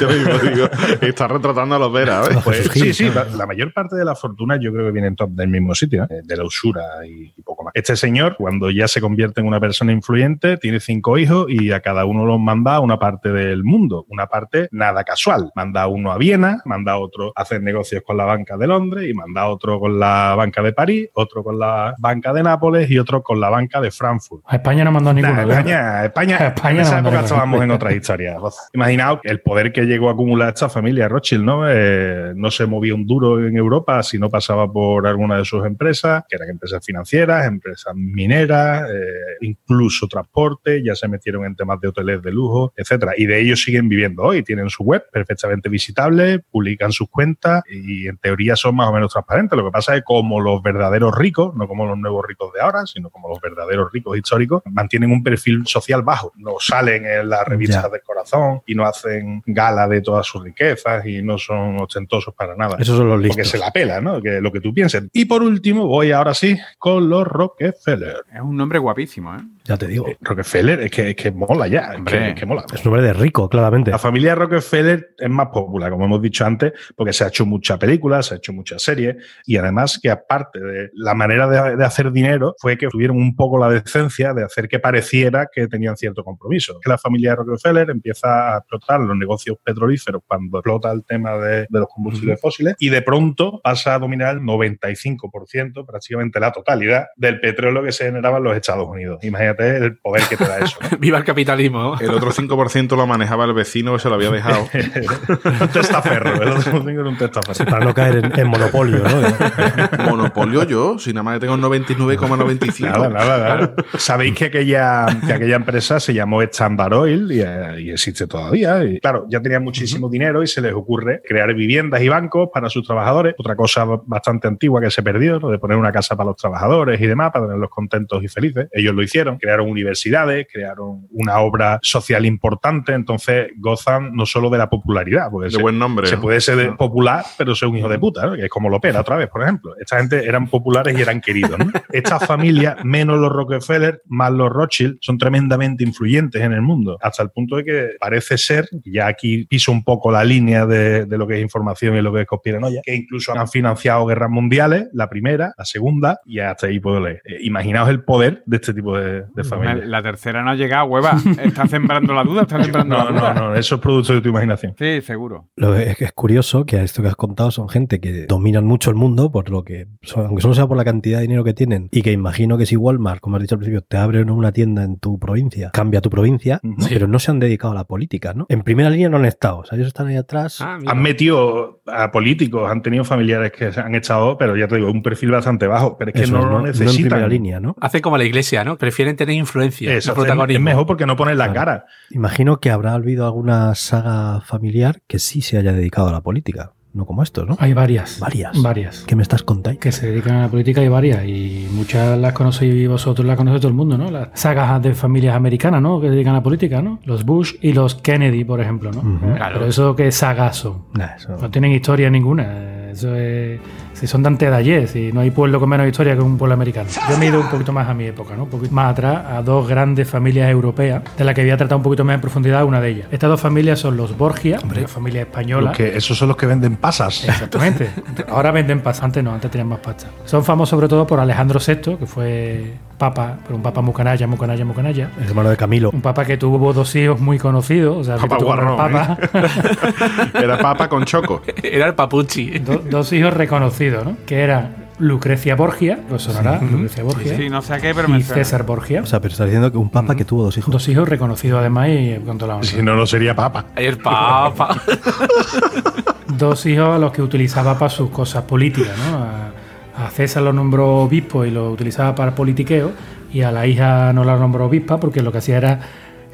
[0.00, 0.68] Yo mismo digo,
[1.00, 2.38] está retratando a los Veras, ¿ves?
[2.44, 5.30] Pues, sí, sí, la, la mayor parte de la fortuna yo creo que viene top
[5.30, 6.22] del mismo sitio, ¿eh?
[6.24, 7.72] de la usura y, y poco más.
[7.74, 11.80] Este señor, cuando ya se convierte en una persona influyente, tiene cinco hijos y a
[11.80, 15.50] cada uno los manda a una parte del mundo, una parte nada casual.
[15.54, 18.66] Manda a uno a Viena, manda a otro a hacer negocios con la banca de
[18.66, 22.42] Londres y manda a otro con la banca de París, otro con la banca de
[22.42, 24.42] Nápoles y otro con la banca de Frankfurt.
[24.46, 25.40] A España no mandó ninguno.
[25.40, 28.40] España, España, España en esa no época estábamos en otras historias.
[28.72, 31.68] Imaginaos el poder que llegó a acumular esta familia Rothschild, ¿no?
[31.68, 35.64] Eh, no se movía un duro en Europa si no pasaba por alguna de sus
[35.66, 41.80] empresas, que eran empresas financieras, empresas mineras, eh, incluso transporte, ya se metieron en temas
[41.80, 43.12] de hoteles de lujo, etcétera.
[43.16, 44.42] Y de ellos siguen viviendo hoy.
[44.42, 49.12] Tienen su web perfectamente visitable, publican sus cuentas y en teoría son más o menos
[49.12, 49.56] transparentes.
[49.56, 52.60] Lo que pasa es que como los verdaderos ricos, no como los nuevos ricos de
[52.60, 56.32] ahora, sino como los verdaderos ricos históricos, mantienen un perfil social bajo.
[56.36, 57.88] No salen en las revistas Ya.
[57.90, 62.54] del corazón y no hacen gala de todas sus riquezas y no son ostentosos para
[62.56, 62.76] nada.
[62.78, 63.48] Esos son los Porque listos.
[63.48, 64.20] se la pela, ¿no?
[64.22, 65.04] Que lo que tú pienses.
[65.12, 67.95] Y por último, voy ahora sí con los Rockefeller.
[68.32, 69.40] Es un nombre guapísimo, ¿eh?
[69.66, 70.06] Ya te digo.
[70.08, 72.18] Eh, Rockefeller es que, es que mola ya, es Hombre.
[72.18, 72.64] que, es que mola.
[72.72, 73.90] Es un nombre de rico, claramente.
[73.90, 77.78] La familia Rockefeller es más popular, como hemos dicho antes, porque se ha hecho muchas
[77.78, 81.84] películas, se ha hecho muchas series y además que aparte de la manera de, de
[81.84, 85.96] hacer dinero fue que tuvieron un poco la decencia de hacer que pareciera que tenían
[85.96, 86.78] cierto compromiso.
[86.80, 91.66] Que la familia Rockefeller empieza a explotar los negocios petrolíferos cuando explota el tema de,
[91.68, 97.06] de los combustibles fósiles y de pronto pasa a dominar el 95%, prácticamente la totalidad
[97.16, 99.22] del petróleo que se generaba en los Estados Unidos.
[99.24, 100.78] Imagínate el poder que te da eso.
[100.80, 100.98] ¿no?
[100.98, 101.96] Viva el capitalismo.
[102.00, 104.68] El otro 5% lo manejaba el vecino que se lo había dejado.
[105.60, 107.70] un testaferro, el otro tengo era un testaferro.
[107.70, 110.04] Para no caer en, en monopolio, ¿no?
[110.10, 112.80] Monopolio yo, si nada más que tengo 99,95.
[112.80, 113.74] Nada, nada, nada.
[113.98, 118.84] Sabéis que aquella, que aquella empresa se llamó Standard Oil y, eh, y existe todavía.
[118.84, 122.68] Y, claro, ya tenían muchísimo dinero y se les ocurre crear viviendas y bancos para
[122.68, 123.34] sus trabajadores.
[123.38, 125.50] Otra cosa bastante antigua que se perdió, ¿no?
[125.50, 128.68] de poner una casa para los trabajadores y demás, para tenerlos contentos y felices.
[128.72, 134.58] Ellos lo hicieron, crearon universidades, crearon una obra social importante, entonces gozan no solo de
[134.58, 136.06] la popularidad, porque De se- buen nombre.
[136.08, 138.34] se puede ser popular, pero ser un hijo de puta, ¿no?
[138.34, 139.74] que es como Lopera otra vez, por ejemplo.
[139.80, 141.58] Esta gente eran populares y eran queridos.
[141.58, 141.66] ¿no?
[141.92, 147.22] Esta familia, menos los Rockefeller, más los Rothschild, son tremendamente influyentes en el mundo, hasta
[147.22, 151.18] el punto de que parece ser, ya aquí piso un poco la línea de, de
[151.18, 154.88] lo que es información y lo que es conspiranoia, que incluso han financiado guerras mundiales,
[154.92, 157.22] la primera, la segunda, y hasta ahí puedo leer.
[157.24, 159.86] Eh, imaginaos el poder de este tipo de, de familias.
[159.88, 161.16] La tercera no ha llegado, hueva.
[161.42, 163.34] Está sembrando la duda, está sembrando No, la no, duda.
[163.34, 164.74] no, eso es producto de tu imaginación.
[164.78, 165.48] Sí, seguro.
[165.56, 168.26] Lo que es, que es curioso que a esto que has contado son gente que
[168.26, 171.44] dominan mucho el mundo, por lo que, aunque solo sea por la cantidad de dinero
[171.44, 174.22] que tienen, y que imagino que si Walmart, como has dicho al principio, te abre
[174.22, 177.84] una tienda en tu provincia, cambia tu provincia, pero no se han dedicado a la
[177.84, 178.46] política, ¿no?
[178.48, 180.60] En primera línea no han estado, o sea, ellos están ahí atrás.
[180.60, 180.78] Ah.
[180.86, 184.90] Han metido a políticos, han tenido familiares que se han echado, pero ya te digo,
[184.90, 185.96] un perfil bastante bajo.
[185.98, 186.94] Pero es que Eso no es, lo no- no necesitan.
[187.08, 187.76] primera línea, ¿no?
[187.80, 188.76] Hace como la iglesia, ¿no?
[188.78, 190.58] Prefieren tener influencia, Eso, no es- protagonismo.
[190.58, 191.58] es mejor porque no ponen la Claro.
[191.60, 191.86] cara.
[192.10, 196.72] Imagino que habrá habido alguna saga familiar que sí se haya dedicado a la política,
[196.94, 197.56] no como estos, ¿no?
[197.60, 198.18] Hay varias.
[198.20, 198.62] Varias.
[198.62, 199.04] Varias.
[199.06, 199.78] ¿Qué me estás contando?
[199.80, 203.58] que se dedican a la política hay varias y muchas las conocéis vosotros, las conoce
[203.58, 204.10] todo el mundo, ¿no?
[204.10, 206.00] Las sagas de familias americanas, ¿no?
[206.00, 207.00] Que se dedican a la política, ¿no?
[207.04, 209.34] Los Bush y los Kennedy, por ejemplo, ¿no?
[209.36, 209.56] Claro.
[209.58, 210.84] Pero eso qué sagas son.
[210.94, 212.90] Nah, eso- No tienen historia ninguna.
[212.90, 213.60] Eso es.
[213.98, 216.88] Si son Dante Dayes y no hay pueblo con menos historia que un pueblo americano.
[217.08, 218.44] Yo me he ido un poquito más a mi época, ¿no?
[218.44, 221.76] Un poquito más atrás, a dos grandes familias europeas, de las que voy a tratar
[221.76, 223.08] un poquito más en profundidad una de ellas.
[223.10, 225.72] Estas dos familias son los Borgia, una familia española.
[225.72, 227.24] Que, esos son los que venden pasas.
[227.24, 227.88] Exactamente.
[228.28, 229.04] Ahora venden pasta.
[229.06, 230.06] Antes no, antes tenían más pasta.
[230.26, 234.26] Son famosos sobre todo por Alejandro VI, que fue papa, pero un papa muy canalla,
[234.26, 235.10] muy canalla, muy canalla.
[235.20, 235.90] El hermano de Camilo.
[235.90, 237.96] Un papa que tuvo dos hijos muy conocidos.
[237.98, 239.16] O sea, Papa guarrón, papa.
[240.34, 241.42] Era papa con choco.
[241.62, 242.58] Era el papuchi.
[242.58, 244.16] Do- dos hijos reconocidos, ¿no?
[244.26, 248.18] Que eran Lucrecia Borgia, pues sonará, Lucrecia Borgia, Sí, no sé a qué, pero me
[248.18, 248.22] y.
[248.22, 249.02] César Borgia.
[249.02, 250.72] O sea, pero estás diciendo que un papa que tuvo dos hijos.
[250.72, 252.68] Dos hijos reconocidos además y con toda la honra.
[252.68, 253.66] Si no, no sería papa.
[253.76, 254.80] El papa.
[256.38, 259.18] Dos hijos a los que utilizaba para sus cosas políticas, ¿no?
[259.18, 262.92] A, a César lo nombró obispo y lo utilizaba para politiqueo,
[263.32, 265.80] y a la hija no la nombró obispa porque lo que hacía era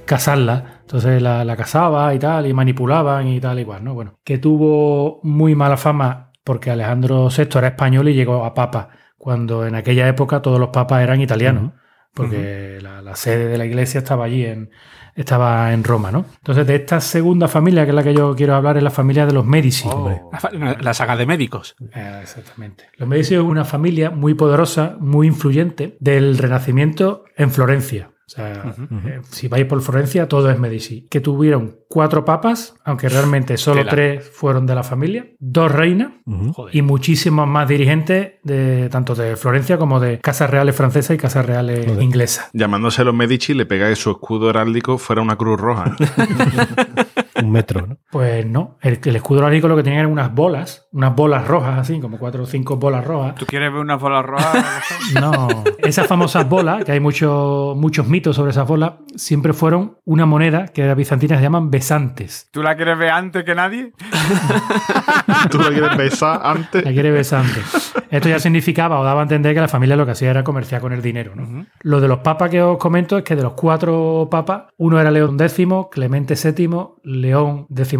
[0.04, 0.80] casarla.
[0.80, 3.94] Entonces la, la casaba y tal, y manipulaban y tal, igual, ¿no?
[3.94, 8.90] Bueno, que tuvo muy mala fama porque Alejandro VI era español y llegó a papa,
[9.16, 11.72] cuando en aquella época todos los papas eran italianos,
[12.14, 14.70] porque la, la sede de la iglesia estaba allí en,
[15.14, 16.26] estaba en Roma, ¿no?
[16.38, 19.24] Entonces, de esta segunda familia, que es la que yo quiero hablar, es la familia
[19.26, 19.88] de los Medici.
[20.32, 21.74] La, fa- la saga de médicos.
[21.94, 22.84] Eh, exactamente.
[22.98, 28.10] Los Medici es una familia muy poderosa, muy influyente del Renacimiento en Florencia.
[28.32, 31.06] O sea, eh, si vais por Florencia, todo es Medici.
[31.10, 33.90] Que tuvieron cuatro papas, aunque realmente solo Tela.
[33.90, 36.12] tres fueron de la familia, dos reinas.
[36.54, 36.74] Joder.
[36.74, 41.44] y muchísimos más dirigentes de tanto de Florencia como de casas reales francesas y casas
[41.44, 42.48] reales inglesas.
[42.54, 45.94] Llamándose los Medici, le pegáis su escudo heráldico fuera una cruz roja.
[47.42, 47.98] Un metro, ¿no?
[48.10, 51.78] Pues no, el, el escudo heráldicos lo que tenían eran unas bolas, unas bolas rojas
[51.78, 53.34] así, como cuatro o cinco bolas rojas.
[53.34, 54.52] ¿Tú quieres ver una bola roja?
[55.20, 60.26] No, esas famosas bolas, que hay muchos muchos mitos sobre esas bolas, siempre fueron una
[60.26, 62.48] moneda que era bizantina, se llaman besantes.
[62.50, 63.92] ¿Tú la quieres ver antes que nadie?
[65.50, 66.84] ¿Tú lo quieres besar antes?
[66.84, 67.92] La quiere besantes.
[68.12, 70.80] Esto ya significaba o daba a entender que la familia lo que hacía era comerciar
[70.80, 71.32] con el dinero.
[71.34, 71.66] ¿no?
[71.80, 75.10] Lo de los papas que os comento es que de los cuatro papas, uno era
[75.10, 76.68] León X, Clemente VII,
[77.02, 77.96] León XI,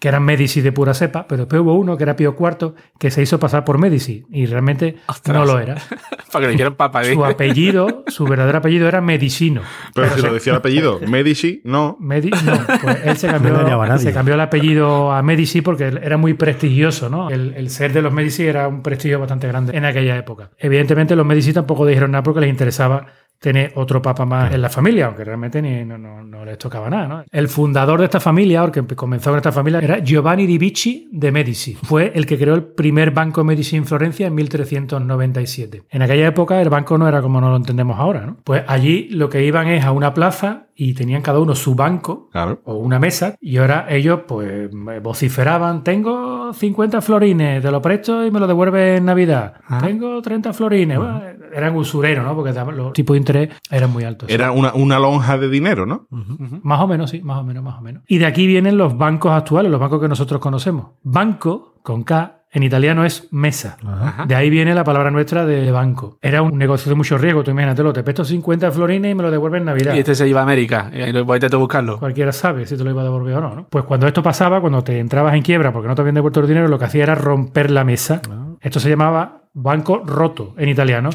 [0.00, 3.10] que eran Medici de pura cepa, pero después hubo uno que era Pío IV, que
[3.10, 5.36] se hizo pasar por Medici y realmente Ostras.
[5.36, 5.76] no lo era.
[6.32, 7.02] Para que le papa.
[7.02, 7.12] ¿eh?
[7.12, 9.60] Su apellido, su verdadero apellido era Medicino.
[9.94, 11.98] Pero si se- lo decía el apellido, Medici, no.
[12.00, 16.32] Medi- no, pues él se cambió, se cambió el apellido a Medici porque era muy
[16.34, 17.28] prestigioso, ¿no?
[17.28, 20.50] El, el ser de los Medici era un prestigio bastante grande en aquella época.
[20.58, 23.06] Evidentemente los Medici tampoco dijeron nada porque les interesaba
[23.42, 26.88] tener otro papa más en la familia, aunque realmente ni- no, no- no les tocaba
[26.88, 27.24] nada, ¿no?
[27.30, 30.58] El fundador de esta familia, o el que comenzó con esta familia, era Giovanni di
[30.58, 31.74] Vici de Medici.
[31.74, 35.82] Fue el que creó el primer banco Medici en Florencia en 1397.
[35.90, 38.36] En aquella época el banco no era como no lo entendemos ahora, ¿no?
[38.44, 42.28] Pues allí lo que iban es a una plaza y tenían cada uno su banco
[42.32, 42.60] Claro.
[42.64, 44.70] o una mesa y ahora ellos pues
[45.02, 50.52] vociferaban tengo 50 florines te lo presto y me lo devuelve en Navidad tengo 30
[50.54, 51.20] florines Bueno,
[51.54, 52.34] eran usureros ¿no?
[52.34, 53.18] porque los tipos de
[53.70, 56.06] eran muy altos Era una, una lonja de dinero, ¿no?
[56.62, 58.96] más o menos sí más o menos más o menos y de aquí vienen los
[58.96, 63.78] bancos actuales los bancos que nosotros conocemos banco con K en italiano es mesa.
[63.84, 64.26] Ajá.
[64.26, 66.18] De ahí viene la palabra nuestra de banco.
[66.20, 67.42] Era un negocio de mucho riesgo.
[67.42, 69.94] Tú imagínatelo, te presto 50 florines y me lo devuelves en Navidad.
[69.94, 70.90] Y este se iba a América.
[70.92, 71.98] Y voy a buscarlo.
[71.98, 73.66] Cualquiera sabe si te lo iba a devolver o no, ¿no?
[73.70, 76.46] Pues cuando esto pasaba, cuando te entrabas en quiebra porque no te habían devuelto el
[76.46, 78.20] dinero, lo que hacía era romper la mesa.
[78.60, 81.10] Esto se llamaba banco roto en italiano.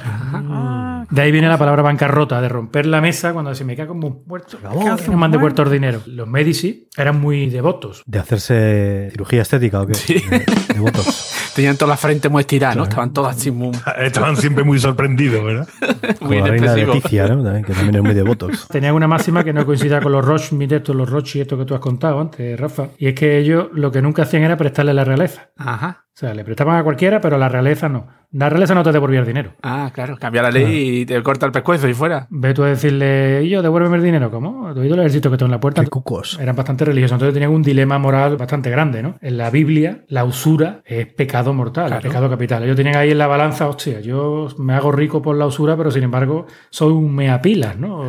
[1.10, 4.08] De ahí viene la palabra bancarrota, de romper la mesa cuando se me cae como
[4.08, 4.58] un muerto.
[4.58, 4.68] Que
[5.16, 6.02] no devuelto el dinero.
[6.06, 8.04] Los Medici eran muy devotos.
[8.06, 9.94] ¿De hacerse cirugía estética o qué?
[9.94, 10.16] Sí.
[10.30, 10.40] De,
[10.74, 11.52] de botox.
[11.56, 12.84] Tenían toda la frente muy estirada, ¿no?
[12.84, 15.68] Estaban todas así muy, Estaban siempre muy sorprendidos, ¿verdad?
[16.22, 16.96] Muy la reina inexpresivos.
[16.96, 17.44] Leticia, ¿no?
[17.44, 18.68] También, que también es muy de botox.
[18.68, 21.74] Tenían una máxima que no coincidía con los Rothschild, estos, los Rothschild, estos que tú
[21.74, 22.90] has contado antes, Rafa.
[22.98, 25.50] Y es que ellos lo que nunca hacían era prestarle la realeza.
[25.58, 26.07] Ajá.
[26.18, 28.08] O sea, le prestaban a cualquiera, pero a la realeza no.
[28.32, 29.54] La realeza no te devolvía el dinero.
[29.62, 30.18] Ah, claro.
[30.20, 32.26] Cambia la ley y te corta el pescuezo y fuera.
[32.32, 34.32] Ve tú a decirle, y yo, devuélveme el dinero.
[34.32, 34.64] ¿Cómo?
[34.64, 35.84] ¿Tú has oído el ejército que tengo en la puerta?
[35.84, 36.40] Qué cucos.
[36.42, 39.14] Eran bastante religiosos, entonces tenían un dilema moral bastante grande, ¿no?
[39.22, 42.00] En la Biblia, la usura es pecado mortal, Claro.
[42.00, 42.64] es pecado capital.
[42.64, 45.92] Ellos tenían ahí en la balanza, hostia, yo me hago rico por la usura, pero
[45.92, 48.04] sin embargo soy un meapilas, ¿no?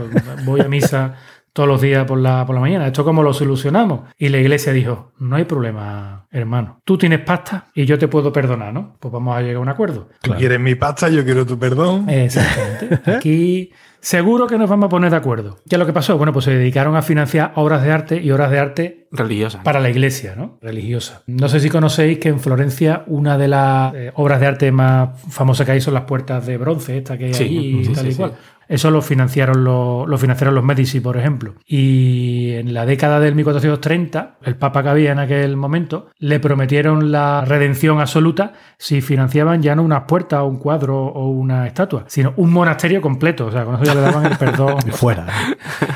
[0.46, 1.14] Voy a misa
[1.58, 2.86] todos los días por la, por la mañana.
[2.86, 4.02] ¿Esto cómo lo solucionamos?
[4.16, 6.80] Y la iglesia dijo, no hay problema, hermano.
[6.84, 8.94] Tú tienes pasta y yo te puedo perdonar, ¿no?
[9.00, 10.08] Pues vamos a llegar a un acuerdo.
[10.22, 12.08] Tú quieres mi pasta, yo quiero tu perdón.
[12.08, 13.10] Exactamente.
[13.16, 15.58] Aquí seguro que nos vamos a poner de acuerdo.
[15.68, 16.16] ¿Qué es lo que pasó?
[16.16, 19.62] Bueno, pues se dedicaron a financiar obras de arte y obras de arte Religiosa.
[19.62, 20.58] para la iglesia, ¿no?
[20.60, 21.22] Religiosa.
[21.26, 25.20] No sé si conocéis que en Florencia una de las eh, obras de arte más
[25.30, 27.92] famosas que hay son las puertas de bronce, esta que hay Sí, allí y sí,
[27.92, 28.18] tal sí, y sí.
[28.18, 28.32] cual.
[28.68, 31.54] Eso lo financiaron los, lo financiaron los Medici, por ejemplo.
[31.66, 37.10] Y en la década del 1430, el papa que había en aquel momento, le prometieron
[37.10, 42.04] la redención absoluta si financiaban ya no unas puertas o un cuadro o una estatua,
[42.08, 43.46] sino un monasterio completo.
[43.46, 44.76] O sea, con eso ya le daban el perdón.
[44.86, 45.26] Y fuera.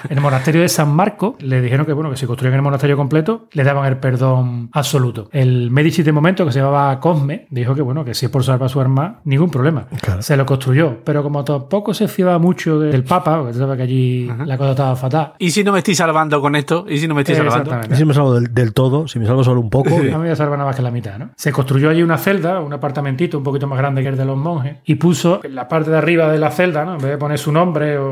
[0.09, 2.97] En el monasterio de San Marco le dijeron que bueno que si construían el monasterio
[3.03, 5.29] completo le daban el perdón absoluto.
[5.33, 8.45] El Medici de momento que se llamaba Cosme dijo que bueno que si es por
[8.45, 9.87] salvar a su arma ningún problema.
[10.01, 10.23] Claro.
[10.23, 13.83] Se lo construyó, pero como tampoco se fiaba mucho de- del Papa, porque sabes que
[13.83, 15.33] allí la cosa estaba fatal.
[15.39, 16.85] ¿Y si no me estoy salvando con esto?
[16.89, 17.81] ¿Y si no me estoy salvando?
[17.91, 20.29] Y si me salgo del, del todo, si me salgo solo un poco, A mí
[20.29, 21.31] me salva nada más que la mitad, ¿no?
[21.37, 24.37] Se construyó allí una celda, un apartamentito un poquito más grande que el de los
[24.37, 26.93] monjes, y puso en la parte de arriba de la celda, ¿no?
[26.95, 28.07] En vez de poner su nombre o,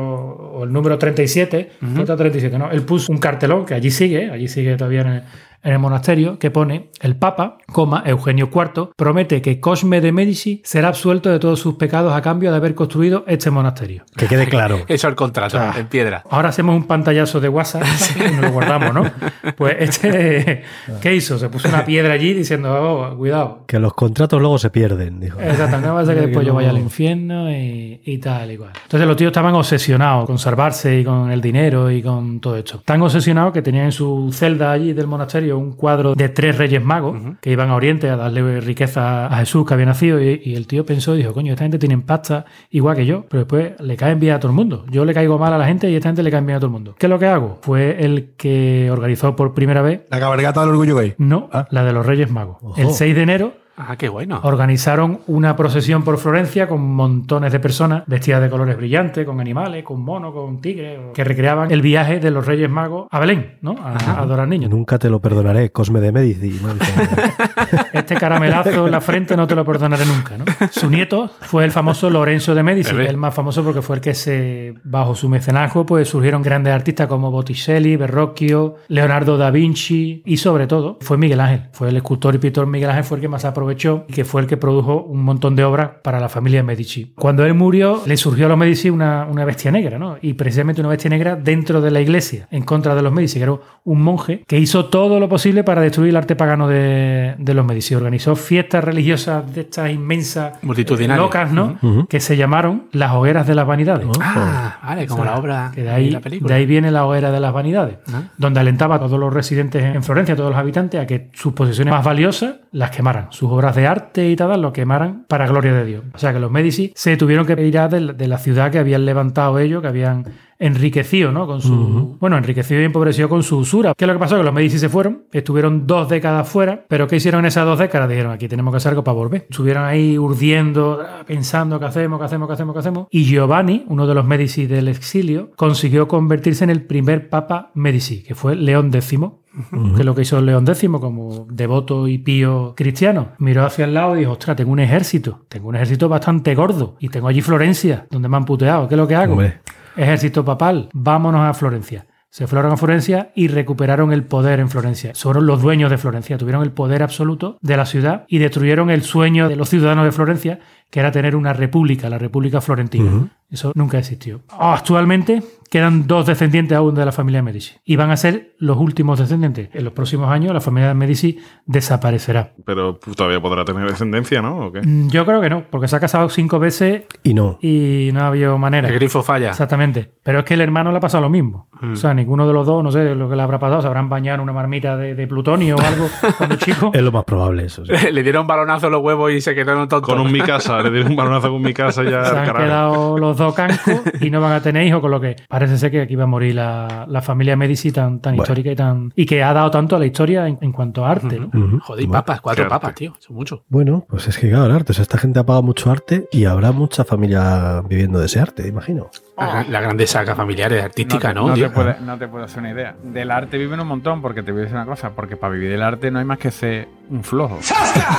[0.55, 2.69] o el número 37, puta 37, ¿no?
[2.71, 5.23] Él puso un cartelón que allí sigue, allí sigue todavía
[5.63, 10.61] en el, monasterio, que pone el Papa, coma, Eugenio IV, promete que Cosme de Medici
[10.63, 14.03] será absuelto de todos sus pecados a cambio de haber construido este monasterio.
[14.15, 14.77] que quede claro.
[14.87, 16.23] Eso es el contrato, en piedra.
[16.29, 17.83] Ahora hacemos un pantallazo de WhatsApp
[18.15, 19.11] y nos lo guardamos, ¿no?
[19.55, 20.63] Pues este,
[21.01, 21.37] ¿qué hizo?
[21.37, 23.65] Se puso una piedra allí diciendo, oh, cuidado.
[23.67, 25.39] Que los contratos luego se pierden, dijo.
[25.39, 28.57] Exactamente, no va a ser que después yo vaya al infierno y, y tal y
[28.57, 28.71] cual.
[28.83, 32.81] Entonces los tíos estaban obsesionados con salvarse y con el dinero y con todo esto.
[32.83, 36.83] Tan obsesionados que tenían en su celda allí del monasterio un cuadro de tres reyes
[36.83, 40.55] magos que iban a Oriente a darle riqueza a Jesús que había nacido y, y
[40.55, 43.73] el tío pensó y dijo, coño, esta gente tiene pasta igual que yo, pero después
[43.79, 44.85] le caen bien a todo el mundo.
[44.89, 46.67] Yo le caigo mal a la gente y esta gente le cae bien a todo
[46.67, 46.95] el mundo.
[46.97, 47.59] ¿Qué es lo que hago?
[47.61, 51.13] Fue el que organizó por primera vez, La cabalgata del orgullo gay.
[51.17, 51.67] no, Ah.
[51.71, 52.57] la de los reyes magos.
[52.77, 53.53] El 6 de enero
[53.87, 54.39] Ah, qué bueno.
[54.43, 59.83] Organizaron una procesión por Florencia con montones de personas vestidas de colores brillantes, con animales,
[59.83, 63.75] con monos, con tigres, que recreaban el viaje de los Reyes Magos a Belén, ¿no?
[63.83, 64.69] A, a adorar niños.
[64.69, 66.59] Nunca te lo perdonaré, Cosme de Medici.
[67.93, 70.45] Este caramelazo en la frente no te lo perdonaré nunca, ¿no?
[70.71, 74.13] Su nieto fue el famoso Lorenzo de Medici, el más famoso porque fue el que
[74.13, 80.37] se, bajo su mecenazgo, pues surgieron grandes artistas como Botticelli, Verrocchio, Leonardo da Vinci y
[80.37, 81.69] sobre todo fue Miguel Ángel.
[81.73, 83.70] Fue el escultor y pintor Miguel Ángel fue el que más aprovechó
[84.09, 87.13] y que fue el que produjo un montón de obras para la familia Medici.
[87.15, 90.17] Cuando él murió, le surgió a los Medici una, una bestia negra, ¿no?
[90.21, 93.43] Y precisamente una bestia negra dentro de la iglesia, en contra de los Medici, que
[93.43, 97.53] era un monje que hizo todo lo posible para destruir el arte pagano de, de
[97.53, 97.95] los Medici.
[97.95, 101.17] Organizó fiestas religiosas de estas inmensas, Multitudinarias.
[101.25, 101.77] locas, ¿no?
[101.81, 102.07] Ujú.
[102.07, 104.07] Que se llamaron las hogueras de las vanidades.
[104.19, 106.53] Ah, vale, como O sea, la obra que de ahí, la película.
[106.53, 108.23] de ahí viene la hoguera de las vanidades, Ah.
[108.37, 111.53] donde alentaba a todos los residentes en Florencia, a todos los habitantes, a que sus
[111.53, 115.73] posesiones más valiosas las quemaran, sus obras de arte y tal, lo quemaran para gloria
[115.73, 116.03] de Dios.
[116.13, 119.59] O sea que los Medici se tuvieron que ir de la ciudad que habían levantado
[119.59, 120.25] ellos, que habían
[120.61, 121.47] enriquecido, ¿no?
[121.47, 122.17] Con su.
[122.19, 123.93] Bueno, enriquecido y empobrecido con su usura.
[123.97, 124.37] ¿Qué es lo que pasó?
[124.37, 127.79] Que los Medici se fueron, estuvieron dos décadas fuera, pero ¿qué hicieron en esas dos
[127.79, 128.07] décadas?
[128.07, 129.47] Dijeron, aquí tenemos que hacer algo para volver.
[129.49, 133.07] Estuvieron ahí urdiendo, pensando qué hacemos, qué hacemos, qué hacemos, qué hacemos.
[133.09, 138.23] Y Giovanni, uno de los Medici del exilio, consiguió convertirse en el primer papa Medici,
[138.23, 139.19] que fue León X.
[139.51, 143.31] Que es lo que hizo León X como devoto y pío cristiano.
[143.37, 145.41] Miró hacia el lado y dijo, ostras, tengo un ejército.
[145.49, 146.95] Tengo un ejército bastante gordo.
[146.99, 148.87] Y tengo allí Florencia, donde me han puteado.
[148.87, 149.33] ¿Qué es lo que hago?
[149.33, 149.59] Hombre.
[149.95, 152.05] Ejército papal, vámonos a Florencia.
[152.29, 155.11] Se fueron a Florencia y recuperaron el poder en Florencia.
[155.13, 159.03] Fueron los dueños de Florencia, tuvieron el poder absoluto de la ciudad y destruyeron el
[159.03, 163.29] sueño de los ciudadanos de Florencia, que era tener una república, la República Florentina.
[163.49, 164.43] Eso nunca existió.
[164.57, 169.17] Actualmente quedan dos descendientes aún de la familia Medici y van a ser los últimos
[169.19, 169.69] descendientes.
[169.73, 172.51] En los próximos años la familia Medici desaparecerá.
[172.65, 174.67] Pero todavía podrá tener descendencia, ¿no?
[174.67, 174.81] ¿O qué?
[174.81, 177.57] Mm, Yo creo que no, porque se ha casado cinco veces Y no.
[177.61, 178.87] y no ha habido manera.
[178.89, 179.49] El grifo falla.
[179.49, 180.11] Exactamente.
[180.23, 181.69] Pero es que el hermano le ha pasado lo mismo.
[181.81, 184.07] O sea, ninguno de los dos, no sé lo que le habrá pasado, se habrán
[184.09, 186.07] bañado en una marmita de, de plutonio o algo
[186.37, 186.91] cuando chico.
[186.93, 187.83] Es lo más probable, eso.
[187.85, 187.91] sí.
[188.11, 190.07] Le dieron balonazo en los huevos y se quedaron tontos.
[190.07, 192.25] Con un mi casa, le dieron un balonazo con mi casa ya.
[192.25, 192.57] Se han carajo.
[192.65, 195.91] quedado los dos cancos y no van a tener hijos, con lo que parece ser
[195.91, 198.43] que aquí va a morir la, la familia Medici tan, tan Bueno.
[198.43, 201.11] histórica y tan y que ha dado tanto a la historia en, en cuanto a
[201.11, 201.39] arte.
[201.39, 201.49] ¿no?
[201.81, 202.11] Joder, y Bueno.
[202.19, 202.99] papas, cuatro papas, arte.
[202.99, 203.13] tío.
[203.19, 203.61] Son muchos.
[203.69, 204.91] Bueno, pues es que claro, el arte.
[204.91, 208.39] O sea, esta gente ha pagado mucho arte y habrá mucha familia viviendo de ese
[208.39, 209.09] arte, imagino.
[209.37, 211.47] La, la grande saga familiar artística, te- ¿no?
[211.49, 212.95] No, te puedes, no te puedo hacer una idea.
[213.03, 215.69] Del arte viven un montón, porque te voy a decir una cosa, porque para vivir
[215.71, 217.59] del arte no hay más que ser un flojo.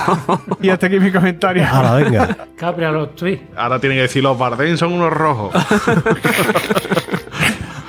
[0.60, 1.64] y hasta aquí mi comentario.
[1.70, 2.36] ¡Hala, venga!
[2.56, 3.42] Capri a los tweets.
[3.56, 5.52] Ahora tienen que decir los Bardem son unos rojos.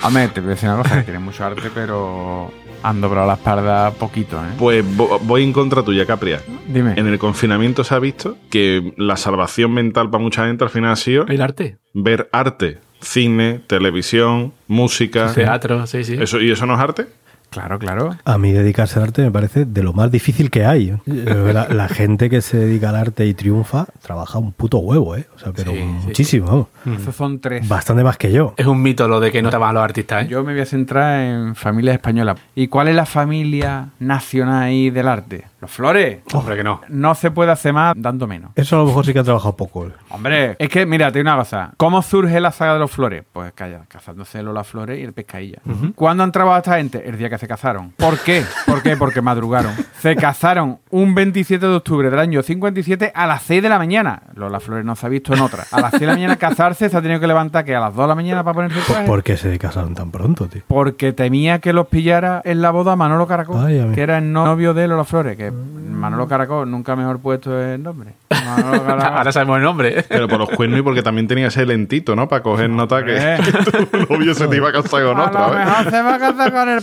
[0.05, 2.51] Hombre, te voy a decir una cosa, que tiene mucho arte, pero
[2.83, 4.49] han doblado la espalda poquito, ¿eh?
[4.57, 6.41] Pues vo- voy en contra tuya, Capria.
[6.67, 6.93] Dime.
[6.97, 10.91] En el confinamiento se ha visto que la salvación mental para mucha gente al final
[10.91, 11.77] ha sido El arte.
[11.93, 15.31] ver arte, cine, televisión, música.
[15.33, 16.17] Teatro, sí, sí.
[16.19, 17.07] Eso, ¿Y eso no es arte?
[17.53, 18.15] Claro, claro.
[18.25, 20.95] A mí dedicarse al arte me parece de lo más difícil que hay.
[21.05, 25.25] La, la gente que se dedica al arte y triunfa trabaja un puto huevo, ¿eh?
[25.35, 25.83] O sea, pero Sí, sí.
[26.07, 26.67] muchísimo.
[26.85, 27.01] vamos.
[27.01, 27.67] Esos son tres.
[27.67, 28.53] Bastante más que yo.
[28.57, 30.27] Es un mito lo de que no te van los artistas, ¿eh?
[30.27, 32.37] Yo me voy a centrar en familias españolas.
[32.55, 35.45] ¿Y cuál es la familia nacional ahí del arte?
[35.61, 36.19] Los flores.
[36.33, 36.81] Hombre, que no.
[36.89, 38.51] No se puede hacer más dando menos.
[38.55, 39.87] Eso a lo mejor sí que ha trabajado poco.
[39.87, 39.91] ¿eh?
[40.09, 41.71] Hombre, es que, mira, te digo una cosa.
[41.77, 43.23] ¿Cómo surge la saga de los flores?
[43.31, 45.59] Pues calla, cazándose las flores y el pescadilla.
[45.95, 47.07] ¿Cuándo han trabajado esta gente?
[47.07, 47.91] El día que se casaron.
[47.97, 48.41] ¿Por qué?
[48.65, 48.95] ¿Por qué?
[48.95, 49.73] Porque madrugaron.
[49.99, 54.21] Se casaron un 27 de octubre del año 57 a las 6 de la mañana.
[54.35, 55.65] Lo de las flores no se ha visto en otra.
[55.71, 57.93] A las 6 de la mañana casarse se ha tenido que levantar que a las
[57.93, 59.05] 2 de la mañana para ponerse el traje.
[59.07, 60.61] ¿Por qué se casaron tan pronto, tío?
[60.67, 64.31] Porque temía que los pillara en la boda Manolo Caracol, Ay, a que era el
[64.31, 68.13] novio de Lola Flores, que Manolo Caracol nunca mejor puesto el nombre.
[68.45, 69.17] Manolo Caracol.
[69.17, 70.05] Ahora sabemos el nombre.
[70.07, 72.29] Pero por los cuernos y porque también tenía ese lentito, ¿no?
[72.29, 73.37] Para coger nota que Eh.
[73.91, 75.65] tu novio se te iba a casar con A otra, lo ¿ves?
[75.65, 76.81] mejor se va a casar con el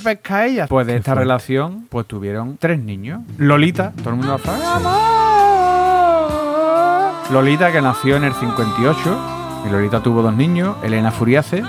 [0.69, 3.23] Pues de esta relación, pues tuvieron tres niños.
[3.39, 4.61] Lolita, todo el mundo la sabe.
[7.33, 9.19] Lolita, que nació en el 58.
[9.67, 10.77] Y Lolita tuvo dos niños.
[10.83, 11.63] Elena Furiace,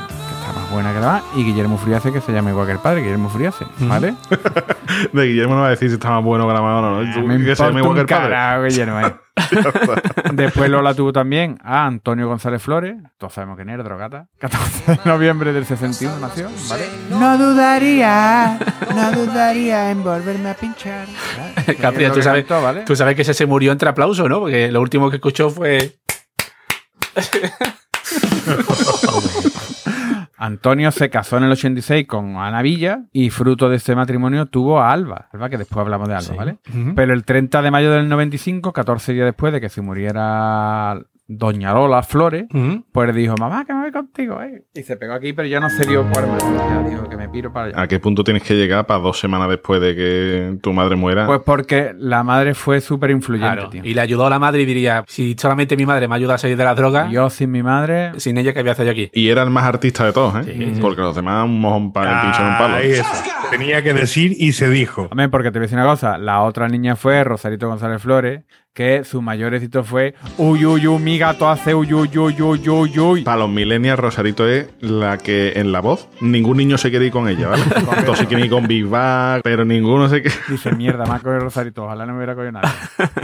[0.52, 1.24] más buena que la más.
[1.36, 3.66] Y Guillermo Furiace, que se llama igual que el padre, Guillermo Furiace.
[3.80, 4.16] ¿Vale?
[5.14, 7.14] De Guillermo no va a decir si está más bueno que la mano o no.
[7.14, 8.30] Tú, Me que se llame igual que el padre.
[8.30, 9.16] carajo, Guillermo, eh.
[10.34, 14.28] Después Lola tuvo también a Antonio González Flores, todos sabemos quién era, drogata.
[14.40, 16.86] 14 de noviembre del 61 nació, ¿vale?
[17.10, 18.60] No dudaría,
[18.94, 21.08] no dudaría en volverme a pinchar.
[21.80, 22.46] Capri, tú sabes,
[22.86, 24.42] tú sabes que ese se murió entre aplausos, ¿no?
[24.42, 25.96] Porque lo último que escuchó fue.
[30.44, 34.82] Antonio se casó en el 86 con Ana Villa y fruto de este matrimonio tuvo
[34.82, 36.58] a Alba, Alba que después hablamos de Alba, ¿vale?
[36.96, 41.00] Pero el 30 de mayo del 95, 14 días después de que se muriera
[41.38, 42.84] Doña Lola Flores, Ujú.
[42.92, 44.64] pues dijo, mamá, que me voy contigo, ¿eh?
[44.74, 46.44] Y se pegó aquí, pero ya no se dio por más.
[46.44, 47.82] Ya dijo que me piro para allá.
[47.82, 51.26] ¿A qué punto tienes que llegar para dos semanas después de que tu madre muera?
[51.28, 53.70] Pues porque la madre fue súper influyente, Claro.
[53.70, 53.82] tío.
[53.84, 56.38] Y le ayudó a la madre y diría: si solamente mi madre me ayuda a
[56.38, 58.12] salir de la droga, Yo sin mi madre...
[58.20, 59.10] sin ella, ¿qué voy a hacer yo aquí?
[59.14, 60.74] y era el más artista de todos, ¿eh?
[60.82, 62.78] Porque los demás un mojón para el pincho en un palo.
[63.52, 65.08] Tenía que decir y se dijo.
[65.12, 66.18] Hombre, porque te voy a decir una cosa.
[66.18, 68.44] La otra niña fue Rosarito González Flores,
[68.74, 72.70] que su mayor éxito fue Uy, uy, uy, mi gato hace uy, uy, uy, uy,
[72.70, 73.24] uy, uy.
[73.24, 77.12] Para los millennials, Rosarito es la que en la voz ningún niño se quiere ir
[77.12, 77.64] con ella, ¿vale?
[78.06, 80.38] Todos se quieren ir con Big Bang, pero ninguno se quiere.
[80.48, 82.70] Dice, mierda, me ha cogido Rosarito, ojalá no me hubiera cogido nadie.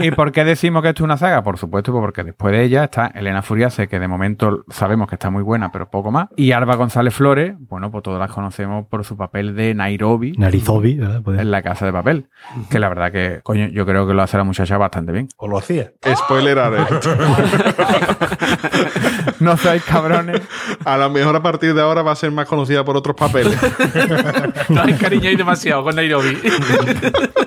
[0.00, 1.42] ¿Y por qué decimos que esto es una saga?
[1.42, 5.14] Por supuesto, pues porque después de ella está Elena Furiase, que de momento sabemos que
[5.14, 6.28] está muy buena, pero poco más.
[6.36, 10.94] Y Alba González Flores, bueno, pues todas las conocemos por su papel de Nairobi Narizobi,
[10.94, 11.40] ¿verdad?
[11.40, 12.26] En la casa de papel.
[12.70, 15.28] Que la verdad que, coño, yo creo que lo hace la muchacha bastante bien.
[15.40, 15.92] O lo hacía.
[16.16, 17.06] Spoiler alert.
[19.40, 20.40] No seáis cabrones.
[20.84, 23.56] A lo mejor a partir de ahora va a ser más conocida por otros papeles.
[24.68, 26.38] No ahí demasiado con Nairobi.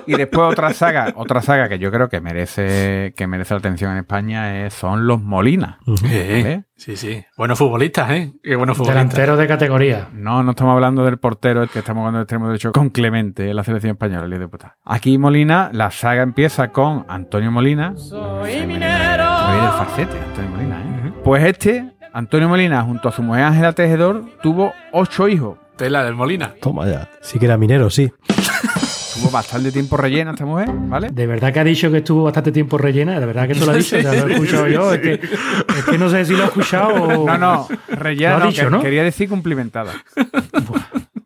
[0.06, 3.92] Y después otra saga, otra saga que yo creo que merece, que merece la atención
[3.92, 5.78] en España es, son los Molina.
[5.86, 6.64] ¿Vale?
[6.82, 7.24] Sí, sí.
[7.36, 8.32] Buenos futbolistas, ¿eh?
[8.42, 9.08] Qué buenos futbolistas.
[9.08, 10.08] Delantero de categoría.
[10.14, 13.48] No, no estamos hablando del portero, el que estamos hablando del extremo derecho con Clemente
[13.48, 14.78] en la selección española, el puta.
[14.84, 17.96] Aquí Molina, la saga empieza con Antonio Molina.
[17.96, 19.24] Soy minero.
[19.24, 21.12] del farcete, Antonio Molina, ¿eh?
[21.22, 25.58] Pues este, Antonio Molina, junto a su mujer Ángela Tejedor, tuvo ocho hijos.
[25.76, 26.54] Tela del Molina.
[26.60, 27.08] Toma ya.
[27.20, 28.12] Sí que era minero, sí.
[29.14, 31.08] Tuvo bastante tiempo rellena esta mujer, ¿vale?
[31.10, 33.20] De verdad que ha dicho que estuvo bastante tiempo rellena.
[33.20, 33.98] De verdad que esto lo ha dicho.
[34.02, 34.92] Ya lo he escuchado yo.
[34.94, 37.26] Es que, es que no sé si lo he escuchado o.
[37.26, 38.80] No, no, rellena, Lo ha no, dicho, que- ¿no?
[38.82, 39.92] quería decir cumplimentada.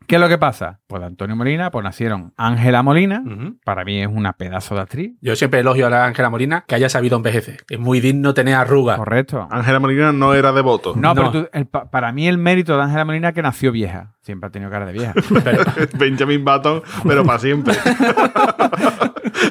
[0.07, 0.79] ¿Qué es lo que pasa?
[0.87, 3.25] Pues de Antonio Molina, pues nacieron Ángela Molina,
[3.65, 6.77] para mí es una pedazo de actriz, Yo siempre elogio a la Ángela Molina que
[6.77, 7.65] haya sabido envejecer.
[7.69, 8.99] Es muy digno tener arrugas.
[8.99, 9.49] correcto.
[9.51, 10.95] Ángela Molina no era devoto.
[10.95, 11.15] No, No.
[11.15, 14.13] pero tú- el para mí el mérito de Ángela Molina es que nació vieja.
[14.27, 15.15] Siempre ha tenido cara de vieja.
[15.99, 17.75] Benjamin Button, pero para siempre.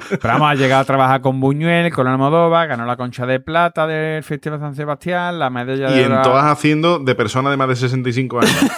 [0.09, 3.87] Pero vamos, ha llegado a trabajar con Buñuel, con Almodóvar, ganó la concha de plata
[3.87, 7.57] del Festival San Sebastián, la medalla y de en oro- todas haciendo de persona de
[7.57, 8.51] más de 65 años.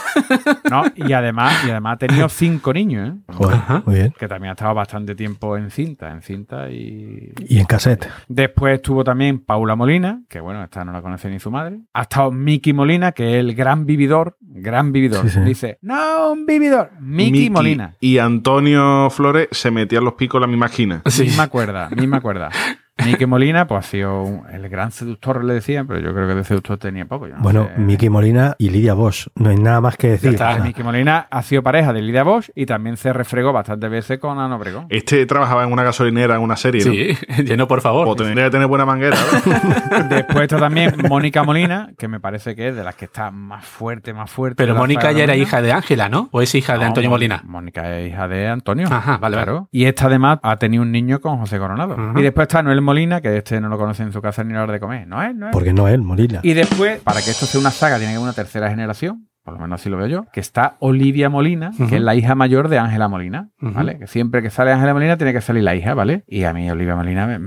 [0.69, 3.13] No, y además, y además ha tenido cinco niños, ¿eh?
[3.33, 4.13] Joder, muy bien.
[4.19, 8.09] que también ha estado bastante tiempo en cinta, en cinta y Y en cassette.
[8.27, 11.79] Después estuvo también Paula Molina, que bueno, esta no la conoce ni su madre.
[11.93, 15.23] Ha estado Miki Molina, que es el gran vividor, gran vividor.
[15.23, 15.39] Sí, sí.
[15.41, 16.91] Dice, no, un vividor.
[16.99, 17.95] Miki, Miki Molina.
[18.01, 21.01] Y Antonio Flores se metían los picos en la misma esquina.
[21.05, 21.23] Sí.
[21.23, 22.49] Misma cuerda, misma cuerda.
[23.05, 26.35] Miki Molina, pues ha sido un- el gran seductor, le decían, pero yo creo que
[26.35, 27.27] de seductor tenía poco.
[27.27, 27.79] yo no Bueno, sé.
[27.81, 29.27] Miki Molina y Lidia Bosch.
[29.35, 30.31] No hay nada más que decir.
[30.31, 33.53] está, O sea, Miki Molina ha sido pareja de Lidia Bosch y también se refregó
[33.53, 34.85] bastantes veces con Ana Obregón.
[34.89, 36.91] Este trabajaba en una gasolinera en una serie, ¿no?
[36.91, 38.07] Sí, lleno, por favor.
[38.07, 40.03] O tendría que tener buena manguera, ¿no?
[40.09, 43.65] Después está también Mónica Molina, que me parece que es de las que está más
[43.65, 44.55] fuerte, más fuerte.
[44.63, 45.43] Pero Mónica ya era Molina.
[45.47, 46.29] hija de Ángela, ¿no?
[46.31, 47.41] ¿O es hija de No, Antonio Molina?
[47.45, 48.87] Mónica es hija de Antonio.
[48.91, 49.61] Ajá, vale, vale.
[49.71, 51.95] Y esta además ha tenido un niño con José Coronado.
[52.15, 54.57] Y después está Noel Molina, que este no lo conoce en su casa ni a
[54.57, 55.05] la hora de comer.
[55.07, 55.51] No es, no es.
[55.51, 56.39] Porque no él, Molina.
[56.41, 59.53] Y después, para que esto sea una saga, tiene que haber una tercera generación, por
[59.53, 62.67] lo menos así lo veo yo, que está Olivia Molina, que es la hija mayor
[62.67, 63.47] de Ángela Molina.
[63.61, 63.97] ¿vale?
[63.97, 66.25] Que siempre que sale Ángela Molina tiene que salir la hija, ¿vale?
[66.27, 67.39] Y a mí Olivia Molina me,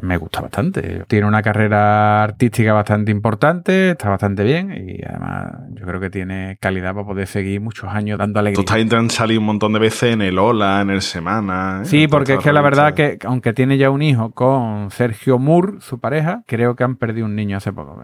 [0.00, 1.02] me gusta bastante.
[1.08, 6.56] Tiene una carrera artística bastante importante, está bastante bien y además yo creo que tiene
[6.60, 8.60] calidad para poder seguir muchos años dando Tú alegría.
[8.60, 11.80] estás intentando salir un montón de veces en el Hola, en el Semana.
[11.82, 11.86] ¿eh?
[11.86, 15.40] Sí, En porque es que la verdad que aunque tiene ya un hijo con Sergio
[15.40, 18.00] Moore, su pareja, creo que han perdido un niño hace poco.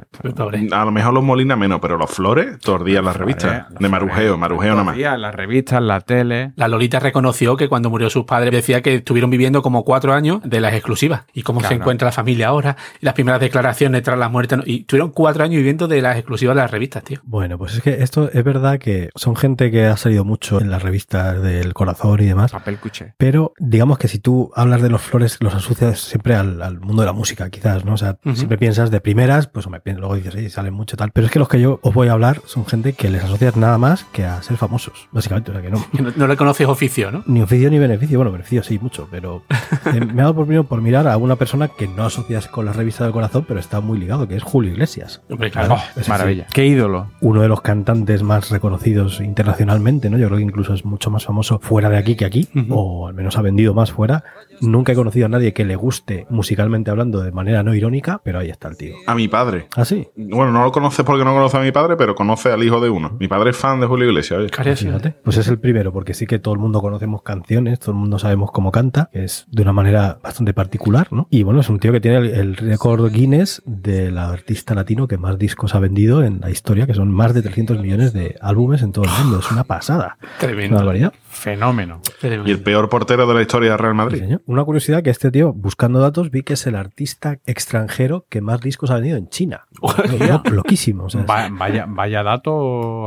[0.73, 3.67] A lo mejor los Molina menos, pero los Flores, todos los días las revistas.
[3.79, 4.97] De marujeo, marujeo nada más.
[4.99, 6.53] En las revistas, en la tele.
[6.57, 10.41] La Lolita reconoció que cuando murió sus padres decía que estuvieron viviendo como cuatro años
[10.45, 14.19] de las exclusivas y cómo se encuentra la familia ahora y las primeras declaraciones tras
[14.19, 14.57] la muerte.
[14.67, 17.21] Y tuvieron cuatro años viviendo de las exclusivas de las revistas, tío.
[17.23, 20.71] Bueno, pues es que esto es verdad que son gente que ha salido mucho en
[20.71, 22.51] las revistas del corazón y demás.
[22.53, 23.15] Papel cuché.
[23.19, 27.03] Pero digamos que si tú hablas de los flores, los asocias siempre al, al mundo
[27.03, 27.95] de la música, quizás, ¿no?
[27.95, 31.11] O sea, siempre piensas de primeras, pues pi- luego dices, sí, salen mucho tal.
[31.13, 33.57] Pero es que los que yo os voy a hablar son gente que les asocias
[33.57, 35.51] nada más que a ser famosos, básicamente.
[35.51, 37.23] O sea, que no, No, no le conoces oficio, ¿no?
[37.27, 38.19] ni oficio ni beneficio.
[38.19, 39.43] Bueno, beneficio sí, mucho, pero
[39.93, 42.65] eh, me ha dado por, primero por mirar a una persona que no asocias con
[42.67, 45.23] la revista del corazón, pero está muy ligado, que es Julio Iglesias.
[45.31, 45.75] Hombre, claro.
[45.75, 46.11] Oh, ese sí.
[46.11, 46.47] maravilla.
[46.53, 47.09] Qué ídolo.
[47.21, 50.19] Uno de los cantantes más reconocidos internacionalmente, ¿no?
[50.19, 52.75] Yo creo que incluso es mucho más famoso fuera de aquí que aquí, Ujú.
[52.75, 54.23] o al menos ha vendido más fuera.
[54.61, 58.39] Nunca he conocido a nadie que le guste musicalmente hablando de manera no irónica, pero
[58.39, 58.95] ahí está el tío.
[59.07, 59.69] A mi padre.
[59.75, 60.09] ¿Ah, sí?
[60.17, 62.90] Bueno, no lo conoces porque no conoce a mi padre, pero conoce al hijo de
[62.91, 63.17] uno.
[63.19, 64.41] Mi padre es fan de Julio Iglesias.
[64.41, 64.51] oye.
[64.51, 64.85] Curioso.
[64.87, 65.15] Fíjate.
[65.25, 68.19] Pues es el primero, porque sí que todo el mundo conocemos canciones, todo el mundo
[68.19, 71.27] sabemos cómo canta, que es de una manera bastante particular, ¿no?
[71.31, 75.19] Y bueno, es un tío que tiene el, el récord Guinness del artista latino que
[75.19, 78.83] más discos ha vendido en la historia, que son más de 300 millones de álbumes
[78.83, 79.39] en todo el mundo.
[79.41, 80.17] Es una pasada.
[80.21, 80.77] Una Tremendo.
[80.77, 81.13] barbaridad.
[81.29, 82.01] Fenómeno.
[82.21, 82.49] Tremendo.
[82.49, 84.23] Y el peor portero de la historia del Real Madrid.
[84.47, 88.61] Una curiosidad que este tío, buscando datos, vi que es el artista extranjero que más
[88.61, 89.63] discos ha vendido en China.
[89.81, 91.05] Lo- Loquísimo.
[91.05, 92.51] o sea, es Va- vaya, vaya dato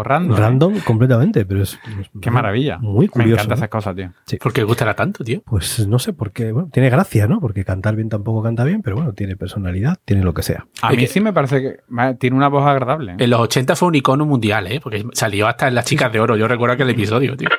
[0.03, 0.37] random.
[0.37, 0.39] ¿eh?
[0.39, 2.77] random completamente, pero es, es Qué maravilla.
[2.79, 3.33] Muy Me curioso.
[3.33, 3.55] encantan ¿no?
[3.55, 4.11] esas cosas, tío.
[4.39, 5.41] ¿Por qué gustará tanto, tío?
[5.45, 6.51] Pues no sé por qué.
[6.51, 7.39] Bueno, tiene gracia, ¿no?
[7.39, 10.65] Porque cantar bien tampoco canta bien, pero bueno, tiene personalidad, tiene lo que sea.
[10.81, 13.13] A mí sí me parece que tiene una voz agradable.
[13.13, 13.15] ¿eh?
[13.19, 14.79] En los 80 fue un icono mundial, ¿eh?
[14.81, 16.35] Porque salió hasta en las chicas de oro.
[16.35, 17.49] Yo recuerdo aquel episodio, tío.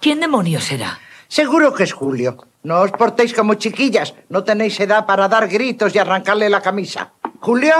[0.00, 0.98] ¿Quién demonios será?
[1.32, 2.36] Seguro que es Julio.
[2.62, 4.12] No os portéis como chiquillas.
[4.28, 7.12] No tenéis edad para dar gritos y arrancarle la camisa.
[7.40, 7.72] ¿Julio?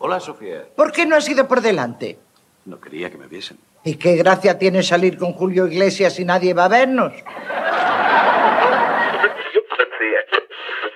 [0.00, 0.66] Hola, Sofía.
[0.74, 2.18] ¿Por qué no has ido por delante?
[2.64, 3.58] No quería que me viesen.
[3.84, 7.12] ¿Y qué gracia tiene salir con Julio Iglesias si nadie va a vernos?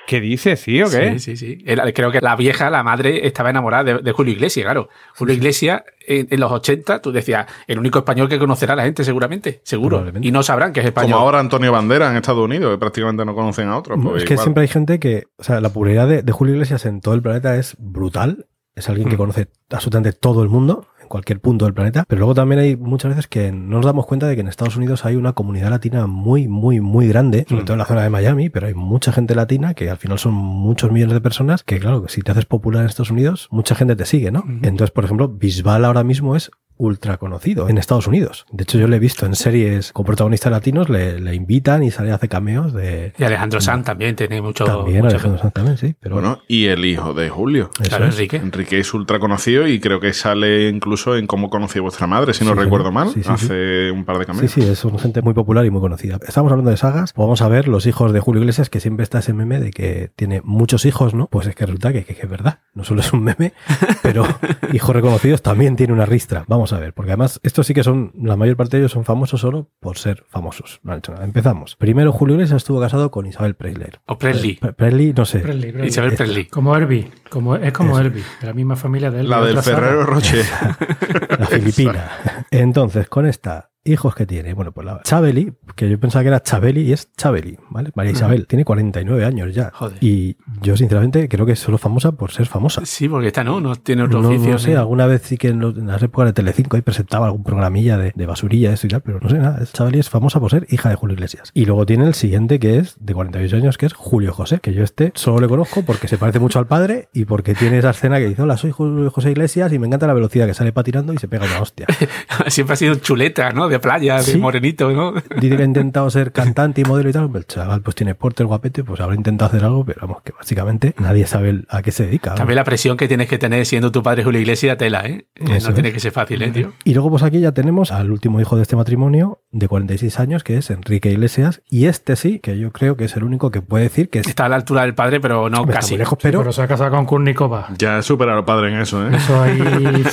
[0.06, 1.18] ¿Qué dices, sí o qué?
[1.18, 1.64] Sí, sí, sí.
[1.94, 4.88] Creo que la vieja, la madre, estaba enamorada de, de Julio Iglesias, claro.
[5.16, 9.02] Julio Iglesias, en, en los 80, tú decías, el único español que conocerá la gente,
[9.04, 10.04] seguramente, seguro.
[10.20, 11.12] Y no sabrán que es español.
[11.12, 13.98] Como ahora Antonio Bandera en Estados Unidos, que prácticamente no conocen a otros.
[14.02, 14.44] pues es que igual.
[14.44, 17.22] siempre hay gente que, o sea, la popularidad de, de Julio Iglesias en todo el
[17.22, 18.46] planeta es brutal.
[18.76, 19.18] Es alguien que Mm.
[19.18, 22.04] conoce absolutamente todo el mundo, cualquier punto del planeta.
[22.08, 24.74] Pero luego también hay muchas veces que no nos damos cuenta de que en Estados
[24.76, 27.64] Unidos hay una comunidad latina muy, muy, muy grande, sobre Mm.
[27.66, 30.34] todo en la zona de Miami, pero hay mucha gente latina que al final son
[30.34, 33.76] muchos millones de personas que, claro, que si te haces popular en Estados Unidos, mucha
[33.76, 34.42] gente te sigue, ¿no?
[34.62, 38.46] Entonces, por ejemplo, Bisbal ahora mismo es ultra conocido en Estados Unidos.
[38.52, 41.90] De hecho, yo le he visto en series con protagonistas latinos, le, le invitan y
[41.90, 43.12] sale hace cameos de...
[43.18, 44.64] Y Alejandro Sanz también tiene mucho.
[44.64, 45.94] También mucho- Alejandro Sanz también, sí.
[46.00, 47.70] Pero Bueno, y el hijo de Julio.
[47.88, 48.14] Claro, es.
[48.14, 48.36] Enrique.
[48.36, 52.34] Enrique es ultra conocido y creo que sale incluso en Cómo conocí a vuestra madre,
[52.34, 52.94] si no Sí, recuerdo sí.
[52.94, 54.50] mal, Sí, sí, hace un par de Sí, cameos.
[54.52, 56.18] sí, es son gente muy popular y muy conocida.
[56.26, 57.12] Estamos hablando de sagas.
[57.12, 59.70] pues Vamos a ver los hijos de Julio Iglesias, que siempre está ese meme de
[59.70, 61.26] que tiene muchos hijos, ¿no?
[61.28, 62.58] Pues es que resulta que, que- que es verdad.
[62.74, 63.52] No solo es un meme,
[64.02, 64.26] pero
[64.72, 66.44] hijos reconocidos también tiene una ristra.
[66.48, 69.04] Vamos a ver, porque además estos sí que son, la mayor parte de ellos son
[69.04, 70.80] famosos solo por ser famosos.
[70.82, 71.24] No han hecho nada.
[71.24, 71.76] Empezamos.
[71.76, 73.90] Primero, Julio Iglesias estuvo casado con Isabel Presley.
[74.06, 74.54] O Presley.
[74.56, 75.40] Pre- Presley, no sé.
[75.40, 75.88] Presley, Presley.
[75.88, 76.44] Isabel Presley.
[76.46, 77.10] Como Herbie.
[77.28, 79.28] Como, es como Herbie, de la misma familia de él.
[79.28, 79.62] La de del.
[79.62, 80.44] Ferrero Rocher.
[81.38, 82.10] La filipina.
[82.50, 84.54] Entonces, con esta hijos que tiene.
[84.54, 87.90] Bueno, pues la Chabeli, que yo pensaba que era Chabeli y es Chabeli, ¿vale?
[87.94, 89.70] María Isabel, tiene 49 años ya.
[89.74, 89.98] Joder.
[90.00, 92.82] Y yo, sinceramente, creo que es solo famosa por ser famosa.
[92.84, 94.52] Sí, porque esta no, no tiene otro No, oficio.
[94.52, 96.82] no sé, ni- alguna vez sí que en, los- en las épocas de Telecinco ahí
[96.82, 99.62] presentaba algún programilla de, de basurilla, eso y tal, pero no sé nada.
[99.72, 101.50] Chabeli es famosa por ser hija de Julio Iglesias.
[101.54, 104.72] Y luego tiene el siguiente que es de 48 años, que es Julio José, que
[104.72, 107.90] yo este solo le conozco porque se parece mucho al padre y porque tiene esa
[107.90, 110.72] escena que dice, hola, soy Julio José Iglesias y me encanta la velocidad que sale
[110.72, 111.86] patinando y se pega una hostia.
[112.48, 113.68] Siempre ha sido chuleta, ¿no?
[113.74, 114.38] De playa, de Sí.
[114.38, 115.12] morenito, ¿no?
[115.40, 117.30] Dice que ha intentado ser cantante y modelo y tal.
[117.34, 120.32] El chaval pues tiene porte, el guapete, pues habrá intentado hacer algo, pero vamos, que
[120.32, 122.34] básicamente nadie sabe a qué se dedica.
[122.34, 125.26] También la presión que tienes que tener siendo tu padre Julio Iglesias, tela, ¿eh?
[125.34, 126.72] Eso no tiene que ser fácil, ¿eh, tío?
[126.84, 130.44] Y luego, pues aquí ya tenemos al último hijo de este matrimonio, de 46 años,
[130.44, 131.62] que es Enrique Iglesias.
[131.68, 134.28] Y este sí, que yo creo que es el único que puede decir que es-
[134.28, 135.94] Está a la altura del padre, pero no Hombre, casi.
[135.94, 137.68] muy lejos, Pero, pero se ha casado con Kurnikova.
[137.78, 139.16] Ya supera al padre en eso, ¿eh?
[139.16, 139.58] Eso ahí,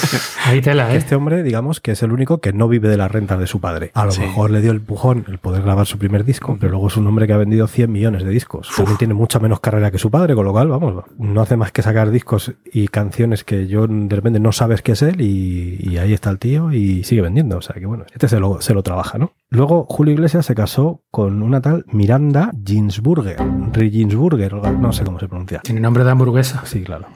[0.45, 0.97] ahí tela, ¿eh?
[0.97, 3.60] este hombre, digamos, que es el único que no vive de las rentas de su
[3.60, 3.91] padre.
[3.93, 4.22] A lo Sí.
[4.22, 7.06] mejor le dio el empujón el poder grabar su primer disco, pero luego es un
[7.08, 8.70] hombre que ha vendido 100 millones de discos.
[8.76, 11.72] También tiene mucha menos carrera que su padre, con lo cual, vamos, no hace más
[11.72, 15.78] que sacar discos y canciones que yo de repente no sabes qué es él y,
[15.82, 17.58] y ahí está el tío y sigue vendiendo.
[17.58, 19.34] O sea que bueno, este se lo, se lo trabaja, ¿no?
[19.54, 23.36] Luego Julio Iglesias se casó con una tal Miranda Ginsburger,
[23.74, 25.60] Ginsburger, no sé cómo se pronuncia.
[25.60, 26.64] Tiene nombre de hamburguesa.
[26.66, 27.08] Sí, claro.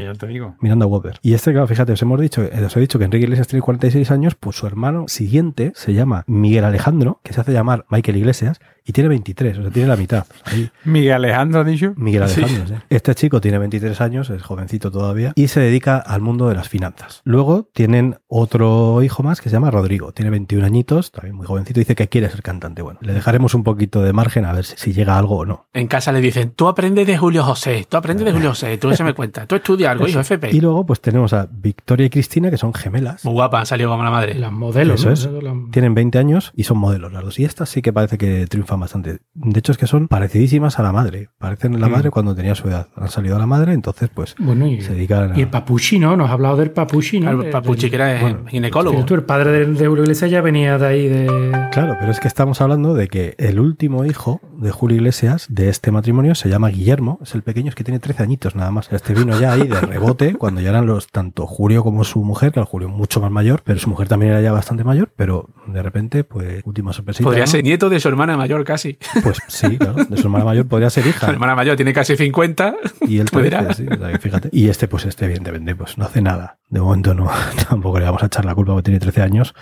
[0.00, 0.56] Yo te digo.
[0.60, 1.18] Miranda Whopper.
[1.22, 3.62] Y este, claro, fíjate, os hemos dicho, eh, os he dicho que Enrique Iglesias tiene
[3.62, 8.16] 46 años, pues su hermano siguiente se llama Miguel Alejandro, que se hace llamar Michael
[8.16, 10.26] Iglesias, y tiene 23, o sea, tiene la mitad.
[10.44, 11.94] Ahí, Miguel Alejandro ha dicho.
[11.96, 12.74] Miguel Alejandro, sí.
[12.90, 16.68] Este chico tiene 23 años, es jovencito todavía, y se dedica al mundo de las
[16.68, 17.22] finanzas.
[17.24, 21.80] Luego tienen otro hijo más que se llama Rodrigo, tiene 21 añitos, también muy jovencito,
[21.82, 22.82] dice que quiere ser cantante.
[22.82, 25.66] Bueno, le dejaremos un poquito de margen a ver si, si llega algo o no.
[25.72, 28.92] En casa le dicen, tú aprendes de Julio José, tú aprendes de Julio José, tú
[28.94, 30.50] se me cuenta, tú estudias algo, hijo, FP.
[30.54, 33.24] Y luego pues tenemos a Victoria y Cristina, que son gemelas.
[33.24, 34.34] Muy guapa, han salido como la madre.
[34.34, 35.04] Las modelos.
[35.04, 35.38] Eso ¿no?
[35.38, 35.44] es.
[35.44, 37.38] Las- Tienen 20 años y son modelos las dos.
[37.38, 39.18] Y estas sí que parece que triunfan bastante.
[39.34, 41.28] De hecho, es que son parecidísimas a la madre.
[41.38, 41.92] Parecen la Mm.
[41.92, 42.88] madre cuando tenía su edad.
[42.96, 45.38] Han salido a la madre, entonces, pues Bueno, y, se dedican a.
[45.38, 46.16] y el Papuchi, ¿no?
[46.16, 47.42] Nos ha hablado del Papuchi, ¿no?
[47.42, 49.04] El papuchi que era eh, bueno, ginecólogo.
[49.04, 51.52] Tú, el padre de, de Julio Iglesias ya venía de ahí de...
[51.72, 55.70] Claro, pero es que estamos hablando de que el último hijo de Julio Iglesias de
[55.70, 57.18] este matrimonio se llama Guillermo.
[57.22, 58.92] Es el pequeño, es que tiene 13 añitos nada más.
[58.92, 62.52] Este vino ya ahí de rebote cuando ya eran los tanto Julio como su mujer,
[62.52, 65.48] que el Julio mucho más mayor, pero su mujer también era ya bastante mayor, pero
[65.66, 67.24] de repente, pues, última sorpresita.
[67.24, 67.50] Podría ¿no?
[67.50, 68.98] ser nieto de su hermana mayor casi.
[69.22, 71.30] Pues sí, claro, de su hermana mayor podría ser Su hija.
[71.30, 72.74] hermana mayor tiene casi 50.
[73.08, 73.30] Y él.
[73.30, 73.86] 13, sí,
[74.20, 74.50] fíjate.
[74.52, 76.58] Y este, pues este, evidentemente, pues no hace nada.
[76.68, 77.30] De momento no,
[77.70, 79.54] tampoco le vamos a echar la culpa porque tiene 13 años.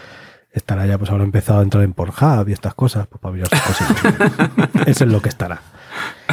[0.52, 3.48] Estará ya, pues habrá empezado a entrar en Pornhub y estas cosas, pues para mirar
[3.48, 4.80] sus cositas.
[4.86, 5.62] Eso es lo que estará.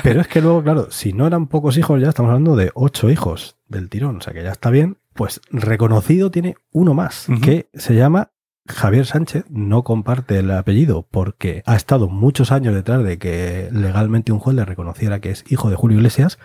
[0.03, 3.09] Pero es que luego, claro, si no eran pocos hijos, ya estamos hablando de ocho
[3.09, 4.97] hijos del tirón, o sea que ya está bien.
[5.13, 8.32] Pues reconocido tiene uno más, que se llama
[8.68, 14.32] Javier Sánchez no comparte el apellido porque ha estado muchos años detrás de que legalmente
[14.32, 16.38] un juez le reconociera que es hijo de Julio Iglesias.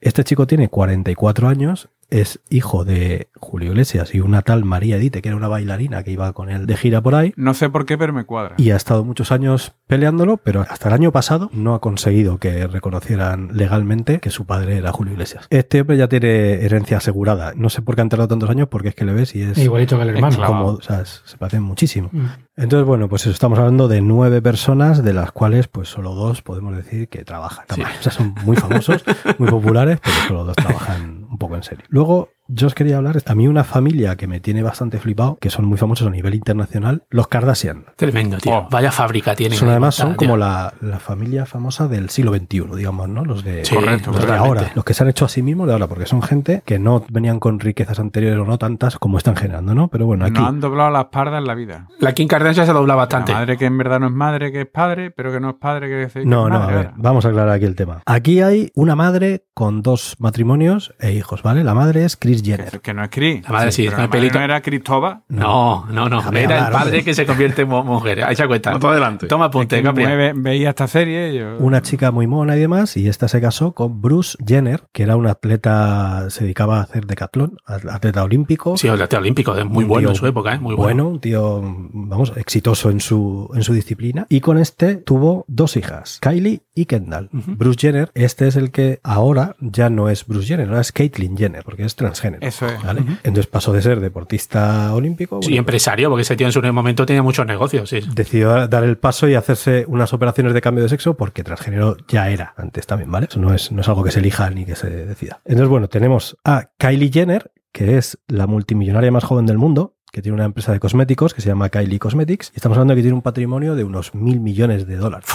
[0.00, 5.22] Este chico tiene 44 años, es hijo de Julio Iglesias y una tal María Edite,
[5.22, 7.32] que era una bailarina que iba con él de gira por ahí.
[7.36, 8.54] No sé por qué, pero me cuadra.
[8.58, 12.66] Y ha estado muchos años peleándolo, pero hasta el año pasado no ha conseguido que
[12.66, 15.46] reconocieran legalmente que su padre era Julio Iglesias.
[15.50, 17.52] Este hombre ya tiene herencia asegurada.
[17.56, 19.58] No sé por qué han tardado tantos años, porque es que le ves y es
[19.58, 20.36] Igualito que el hermano.
[20.36, 20.64] clavado.
[20.64, 22.10] como, o sea, se parecen muchísimo.
[22.12, 22.26] Mm.
[22.56, 26.42] Entonces, bueno, pues eso, estamos hablando de nueve personas, de las cuales pues solo dos
[26.42, 27.64] podemos decir que trabajan.
[27.74, 27.82] Sí.
[27.82, 29.02] O sea, son muy famosos,
[29.38, 31.84] muy populares, pero solo dos trabajan poco en serio.
[31.88, 35.50] Luego, yo os quería hablar, a mí una familia que me tiene bastante flipado, que
[35.50, 37.84] son muy famosos a nivel internacional, los Kardashian.
[37.96, 38.52] Tremendo, tío.
[38.54, 38.68] Oh.
[38.70, 39.58] Vaya fábrica tienen.
[39.58, 43.24] Son además son como la, la familia famosa del siglo XXI, digamos, ¿no?
[43.24, 44.48] Los de, Sí, Correcto, los de totalmente.
[44.60, 46.78] ahora, los que se han hecho a sí mismos de ahora, porque son gente que
[46.78, 49.88] no venían con riquezas anteriores o no tantas como están generando, ¿no?
[49.88, 51.88] Pero bueno, aquí No han doblado la espalda en la vida.
[51.98, 53.32] La Kim Kardashian se dobla bastante.
[53.32, 55.56] La madre que en verdad no es madre, que es padre, pero que no es
[55.56, 56.92] padre, que es que No, es no, a ver, ahora.
[56.96, 58.02] vamos a aclarar aquí el tema.
[58.06, 61.64] Aquí hay una madre con dos matrimonios e hijos, ¿vale?
[61.64, 62.70] La madre es Kris Jenner.
[62.70, 63.42] Que, que no es Cris.
[63.44, 64.38] La madre sí, pero con la el madre pelito.
[64.38, 65.20] no era Cristóbal.
[65.28, 66.16] No, no, no.
[66.18, 67.04] Déjame Era el hablar, padre hombre.
[67.04, 68.24] que se convierte en mu- mujer.
[68.24, 68.72] Ahí se cuenta.
[68.72, 69.26] No, tú adelante.
[69.26, 70.04] Toma apunte, Que Capri.
[70.04, 71.34] ve- veía esta serie.
[71.38, 71.58] Yo...
[71.58, 75.16] Una chica muy mona y demás, y esta se casó con Bruce Jenner, que era
[75.16, 78.76] un atleta, se dedicaba a hacer decatlón, atleta olímpico.
[78.76, 80.58] Sí, el atleta olímpico, es muy bueno tío en su época, ¿eh?
[80.58, 81.08] Muy bueno, bueno.
[81.08, 81.60] un tío,
[81.92, 84.26] vamos, exitoso en su, en su disciplina.
[84.28, 87.28] Y con este tuvo dos hijas, Kylie y Kendall.
[87.32, 91.36] Bruce Jenner, este es el que ahora ya no es Bruce Jenner, ahora es Caitlyn
[91.36, 92.29] Jenner, porque es transgénero.
[92.40, 92.82] Eso es.
[92.82, 93.02] ¿vale?
[93.22, 95.40] Entonces pasó de ser deportista olímpico.
[95.42, 98.00] Sí, bueno, empresario, porque ese tío en su momento tenía muchos negocios, sí.
[98.14, 102.28] decidió dar el paso y hacerse unas operaciones de cambio de sexo porque transgénero ya
[102.30, 103.26] era antes también, ¿vale?
[103.30, 105.40] Eso no es, no es algo que se elija ni que se decida.
[105.44, 110.22] Entonces, bueno, tenemos a Kylie Jenner, que es la multimillonaria más joven del mundo, que
[110.22, 112.50] tiene una empresa de cosméticos que se llama Kylie Cosmetics.
[112.54, 115.28] Y estamos hablando de que tiene un patrimonio de unos mil millones de dólares.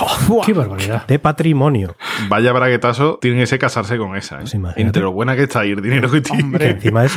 [0.45, 1.07] ¡Qué barbaridad!
[1.07, 1.95] De patrimonio.
[2.27, 4.35] Vaya braguetazo, tienen ese casarse con esa.
[4.35, 4.39] ¿eh?
[4.41, 4.81] Pues imagínate.
[4.81, 6.57] Entre lo buena que está y el dinero que tiene.
[6.57, 7.13] Que encima es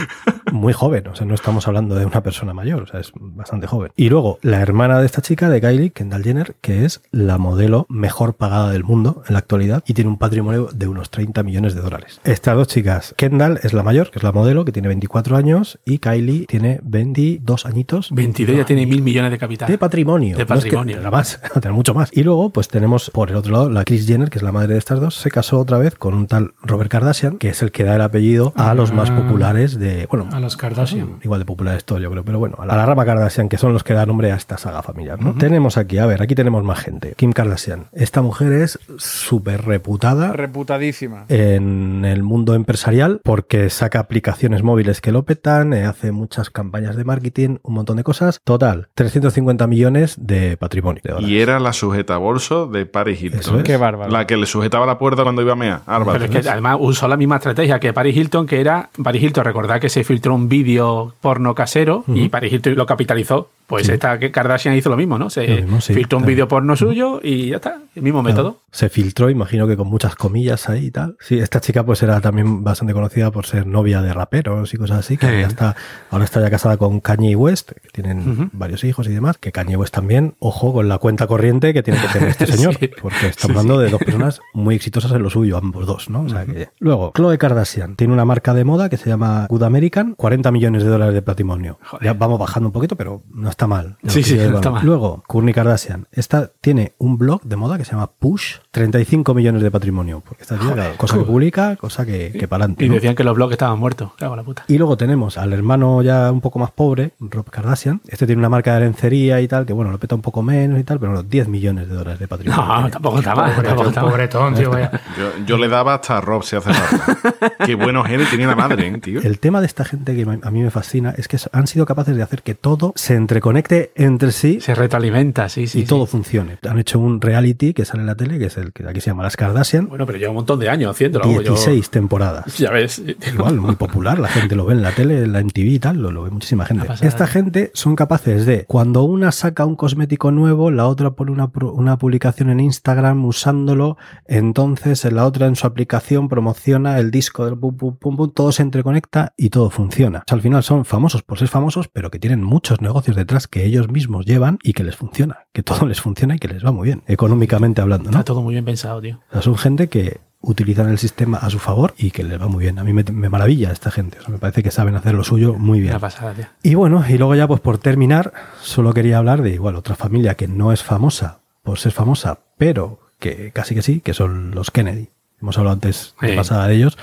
[0.53, 3.67] muy joven, o sea, no estamos hablando de una persona mayor, o sea, es bastante
[3.67, 3.93] joven.
[3.97, 7.87] Y luego, la hermana de esta chica, de Kylie, Kendall Jenner, que es la modelo
[7.89, 11.75] mejor pagada del mundo en la actualidad y tiene un patrimonio de unos 30 millones
[11.75, 12.21] de dólares.
[12.25, 15.79] Estas dos chicas, Kendall es la mayor, que es la modelo, que tiene 24 años,
[15.85, 18.11] y Kylie tiene 22 añitos.
[18.13, 19.69] 22 ya tiene mil millones de capital.
[19.69, 20.37] De patrimonio.
[20.37, 21.11] De No es que patrimonio.
[21.11, 21.41] más,
[21.73, 22.11] mucho más.
[22.13, 24.75] Y luego, pues tenemos por el otro lado la Kris Jenner, que es la madre
[24.75, 27.71] de estas dos, se casó otra vez con un tal Robert Kardashian, que es el
[27.73, 29.17] que da el apellido a los más Ah.
[29.17, 30.07] populares de.
[30.11, 31.19] Bueno, A los Kardashian.
[31.25, 33.59] igual de populares todo, yo creo, pero bueno, a la, a la rama Kardashian, que
[33.59, 35.35] son los que dan nombre a esta saga familiar, ¿no?
[35.35, 37.15] Tenemos aquí, a ver, aquí tenemos más gente.
[37.17, 37.87] Kim Kardashian.
[37.93, 41.25] Esta mujer es súper reputada Reputadísima.
[41.29, 46.95] en el mundo empresarial porque saca aplicaciones móviles que lo petan, eh, hace muchas campañas
[46.97, 48.41] de marketing, un montón de cosas.
[48.45, 51.03] Total, 350 millones de patrimonio.
[51.03, 51.23] de.
[51.23, 53.41] Y era la sujeta bolso de Paris Hilton.
[53.41, 53.65] Eso es.
[53.65, 54.11] Qué bárbaro.
[54.13, 55.83] La que le sujetaba la puerta cuando iba a.
[55.87, 56.13] Álvaro.
[56.13, 59.45] Pero es que además usó la misma estrategia que Paris Hilton, que era Paris Hilton,
[59.45, 63.51] recordad que se filtró un vídeo porno casero y Paris Hilton lo capitalizó.
[63.69, 65.31] Pues esta que Kardashian hizo lo mismo, ¿no?
[65.31, 66.29] Se mismo, sí, filtró un claro.
[66.31, 68.35] vídeo porno suyo y ya está, el mismo Claro.
[68.37, 68.61] método.
[68.71, 71.17] Se filtró, imagino que con muchas comillas ahí y tal.
[71.21, 74.99] Sí, esta chica pues era también bastante conocida por ser novia de raperos y cosas
[75.01, 75.33] así, que Sí.
[75.41, 75.77] ya está,
[76.11, 79.77] ahora está ya casada con Kanye West, que tienen varios hijos y demás, que Kanye
[79.77, 82.91] West también, ojo con la cuenta corriente que tiene que tener este señor, Sí.
[83.03, 86.23] porque estamos hablando de dos personas muy exitosas en lo suyo, ambos dos, ¿no?
[86.23, 86.69] O sea que...
[86.79, 90.83] Luego, Chloe Kardashian tiene una marca de moda que se llama Good American, 40 millones
[90.85, 91.79] de dólares de patrimonio.
[91.85, 92.05] Joder.
[92.05, 93.97] Ya vamos bajando un poquito, pero no está mal.
[94.07, 94.87] Sí, sí, no está mal.
[94.87, 96.07] Luego, Kourtney Kardashian.
[96.13, 100.23] Esta tiene un blog de moda que se llama Push, 35 millones de patrimonio.
[100.25, 102.85] Porque esta tía, claro, cosa que publica, cosa que, que para adelante.
[102.85, 104.13] Y decían que los blogs estaban muertos.
[104.17, 104.65] Cago la puta.
[104.69, 108.01] Y luego tenemos al hermano ya un poco más pobre, Rob Kardashian.
[108.07, 110.79] Este tiene una marca de lencería y tal, que bueno, lo peta un poco menos
[110.79, 112.65] y tal, pero bueno, 10 millones de dólares de patrimonio.
[112.65, 112.91] No, tiene.
[112.91, 113.51] tampoco está mal.
[113.51, 114.11] Pobretón, tampoco está mal.
[114.13, 114.93] pobretón, tío, vaya.
[115.19, 117.57] Yo, yo le daba hasta a Rob si hace falta.
[117.67, 119.21] Qué buenos genes tenía la madre, ¿eh, tío.
[119.21, 122.15] El tema de esta gente que a mí me fascina es que han sido capaces
[122.15, 123.17] de hacer que todo se
[123.51, 125.79] entreconecte entre sí Se retroalimenta, sí, sí.
[125.79, 125.89] y sí.
[125.89, 126.59] todo funcione.
[126.69, 129.11] Han hecho un reality que sale en la tele, que es el que aquí se
[129.11, 131.25] llama Las Kardashian, Bueno, pero lleva un montón de años haciéndolo.
[131.27, 132.45] vamos, yo- 16 temporadas.
[132.59, 133.03] Ya ves.
[133.33, 135.99] Igual, muy popular, la gente lo ve en la tele, en la MTV y tal,
[136.03, 136.87] lo, lo ve muchísima gente.
[137.03, 141.51] Esta gente son capaces de, cuando una saca un cosmético nuevo, la otra pone una,
[141.73, 143.97] una publicación en Instagram usándolo,
[144.27, 148.31] entonces en la otra en su aplicación promociona el disco del pum, pum, pum, pum,
[148.33, 150.19] todo se interconecta y todo funciona.
[150.21, 153.38] O sea, al final son famosos por ser famosos, pero que tienen muchos negocios detrás
[153.47, 156.65] que ellos mismos llevan y que les funciona, que todo les funciona y que les
[156.65, 158.19] va muy bien, económicamente hablando, ¿no?
[158.19, 159.21] Está todo muy bien pensado, tío.
[159.31, 162.47] O sea, son gente que utilizan el sistema a su favor y que les va
[162.49, 162.79] muy bien.
[162.79, 164.19] A mí me, me maravilla esta gente.
[164.19, 165.93] O sea, me parece que saben hacer lo suyo muy bien.
[165.93, 166.47] Una pasada, tío.
[166.63, 170.35] Y bueno, y luego ya pues por terminar, solo quería hablar de igual otra familia
[170.37, 174.71] que no es famosa por ser famosa, pero que casi que sí, que son los
[174.71, 175.09] Kennedy.
[175.43, 176.37] Hemos hablado antes de Sí.
[176.37, 176.99] pasada de ellos.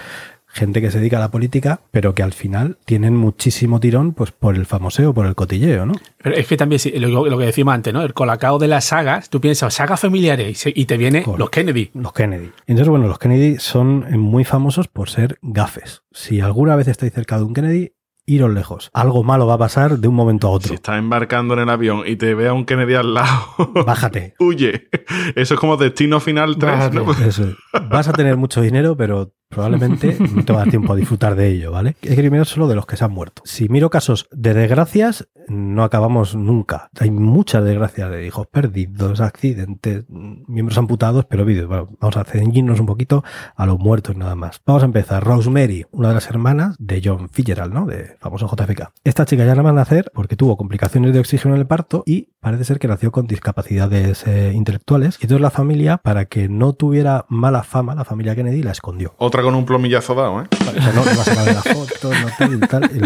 [0.56, 4.32] Gente que se dedica a la política, pero que al final tienen muchísimo tirón pues
[4.32, 5.94] por el famoseo, por el cotilleo, ¿no?
[6.24, 8.02] Pero es que también, sí, lo, lo que decimos antes, ¿no?
[8.04, 11.40] El colacao de las sagas, tú piensas, sagas familiares, y, te viene Correcto.
[11.40, 11.92] los Kennedy.
[11.94, 12.52] Los Kennedy.
[12.68, 16.04] Entonces, bueno, los Kennedy son eh, muy famosos por ser gafes.
[16.14, 17.92] Si alguna vez estáis cerca de un Kennedy,
[18.26, 18.90] iros lejos.
[18.94, 20.70] Algo malo va a pasar de un momento a otro.
[20.70, 23.30] Si estás embarcando en el avión y te ve a un Kennedy al lado,
[23.86, 24.34] Bájate.
[24.40, 24.88] huye.
[25.36, 26.96] Eso es como Destino Final 3, Bájate.
[26.96, 27.12] ¿no?
[27.12, 27.56] Eso es.
[27.90, 31.36] Vas a tener mucho dinero, pero probablemente no te va a dar tiempo a disfrutar
[31.36, 31.96] de ello, ¿vale?
[32.04, 33.42] Hay que mirar solo de los que se han muerto.
[33.46, 36.90] Si miro casos de desgracias, no acabamos nunca.
[37.00, 41.68] Hay muchas desgracias de hijos perdidos, accidentes, miembros amputados, pero vídeos.
[41.68, 43.24] Bueno, vamos a ceñirnos un poquito
[43.56, 44.62] a los muertos nada más.
[44.66, 45.24] Vamos a empezar.
[45.24, 47.86] Rosemary, una de las hermanas de John Fitzgerald, ¿no?
[47.86, 48.92] De famoso JFK.
[49.04, 52.30] Esta chica ya nada más nacer porque tuvo complicaciones de oxígeno en el parto y
[52.40, 55.18] parece ser que nació con discapacidades eh, intelectuales.
[55.20, 59.14] Y entonces la familia, para que no tuviera mala fama, la familia Kennedy la escondió.
[59.18, 60.48] Otra con un plomillazo dado, ¿eh?
[60.52, 60.72] O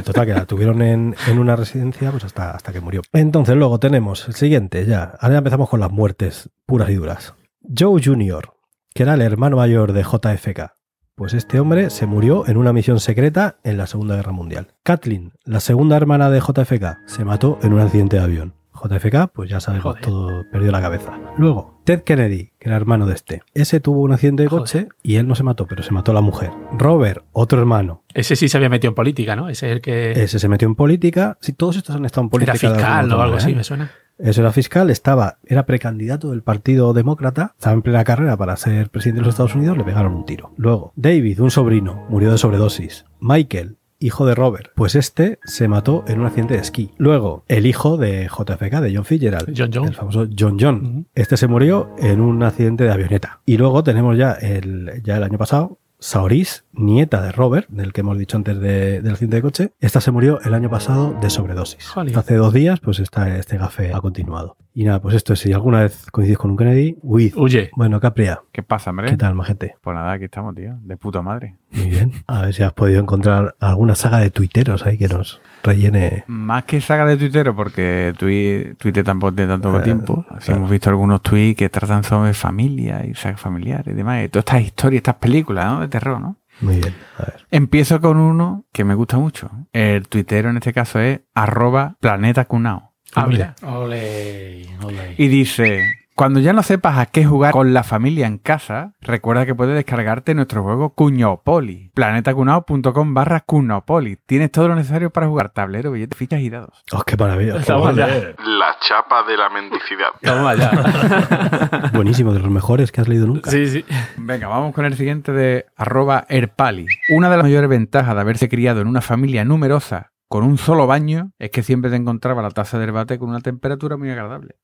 [0.02, 3.02] total, que la tuvieron en, en una residencia pues hasta, hasta que murió.
[3.14, 5.14] Entonces, luego tenemos el siguiente, ya.
[5.20, 7.34] Ahora empezamos con las muertes puras y duras.
[7.78, 8.54] Joe Jr.,
[8.94, 10.74] que era el hermano mayor de JFK.
[11.16, 14.76] Pues este hombre se murió en una misión secreta en la Segunda Guerra Mundial.
[14.84, 18.59] Kathleen, la segunda hermana de JFK, se mató en un accidente de avión.
[18.82, 20.02] JFK, pues ya sabemos, Joder.
[20.04, 21.18] todo perdió la cabeza.
[21.38, 23.42] Luego, Ted Kennedy, que era hermano de este.
[23.54, 26.22] Ese tuvo un accidente de coche y él no se mató, pero se mató la
[26.22, 26.52] mujer.
[26.78, 29.50] Robert, otro hermano, Ese sí se había metido en política, ¿no?
[29.50, 31.38] Ese es el que ese se metió en política.
[31.42, 32.58] Sí, todos estos han estado en política.
[32.58, 33.56] era fiscal o algo así, ¿eh?
[33.56, 33.92] me suena.
[34.20, 38.90] Eso era fiscal, estaba, era precandidato del Partido Demócrata, estaba en plena carrera para ser
[38.90, 40.52] presidente de los Estados Unidos, le pegaron un tiro.
[40.58, 43.06] Luego, David, un sobrino, murió de sobredosis.
[43.22, 44.72] Michael, hijo de Robert.
[44.76, 46.92] Pues este se mató en un accidente de esquí.
[46.98, 49.54] Luego, el hijo de JFK, de John Fitzgerald.
[49.56, 49.88] John John.
[49.88, 51.08] El famoso John John.
[51.14, 53.42] Este se murió en un accidente de avioneta.
[53.46, 58.02] Y luego tenemos ya el, ya el año pasado Saoris, nieta de Robert, del que
[58.02, 61.30] hemos dicho antes de- del accidente de coche, esta se murió el año pasado de
[61.30, 61.92] sobredosis.
[62.16, 64.56] Hace dos días, pues está, este gafe ha continuado.
[64.74, 67.34] Y nada, pues esto es, si alguna vez coincidís con un Kennedy, huid.
[67.36, 67.70] Huye.
[67.76, 69.10] Bueno, Capria, ¿Qué pasa, hombre?
[69.10, 69.76] ¿qué tal, majete?
[69.82, 70.78] Pues nada, aquí estamos, tío.
[70.84, 71.58] De puta madre.
[71.72, 72.14] Muy bien.
[72.28, 76.24] A ver si has podido encontrar alguna saga de tuiteros ahí que nos rellene.
[76.28, 80.26] Más que saga de tuitero, porque Twitter tampoco tiene tanto Eh, tiempo.
[80.30, 80.58] Así claro.
[80.60, 84.26] hemos visto algunos tweets que tratan sobre familia y sagas familiares y demás.
[84.26, 85.80] Y todas estas historias, estas películas, ¿no?
[85.82, 86.38] De terror, ¿no?
[86.62, 86.94] Muy bien.
[87.18, 87.46] A ver.
[87.52, 89.50] Empiezo con uno que me gusta mucho.
[89.72, 92.94] El tuitero en este caso es arroba planeta cunao.
[93.16, 93.56] Ah, mira.
[93.64, 95.16] Ole, ole.
[95.18, 95.84] Y dice,
[96.20, 99.74] cuando ya no sepas a qué jugar con la familia en casa, recuerda que puedes
[99.74, 101.92] descargarte nuestro juego Cuñopoli.
[101.94, 104.18] planetacunao.com barra Cuñopoli.
[104.26, 106.84] Tienes todo lo necesario para jugar tablero, billetes, fichas y dados.
[106.92, 107.56] Oh, qué maravilla.
[107.56, 108.08] Estamos ya.
[108.08, 110.10] La chapa de la mendicidad.
[110.22, 111.90] Toma ya.
[111.94, 113.50] Buenísimo, de los mejores que has leído nunca.
[113.50, 113.86] sí, sí.
[114.18, 116.86] Venga, vamos con el siguiente de arroba erpali.
[117.16, 120.86] Una de las mayores ventajas de haberse criado en una familia numerosa con un solo
[120.86, 124.58] baño es que siempre te encontraba la taza de bate con una temperatura muy agradable.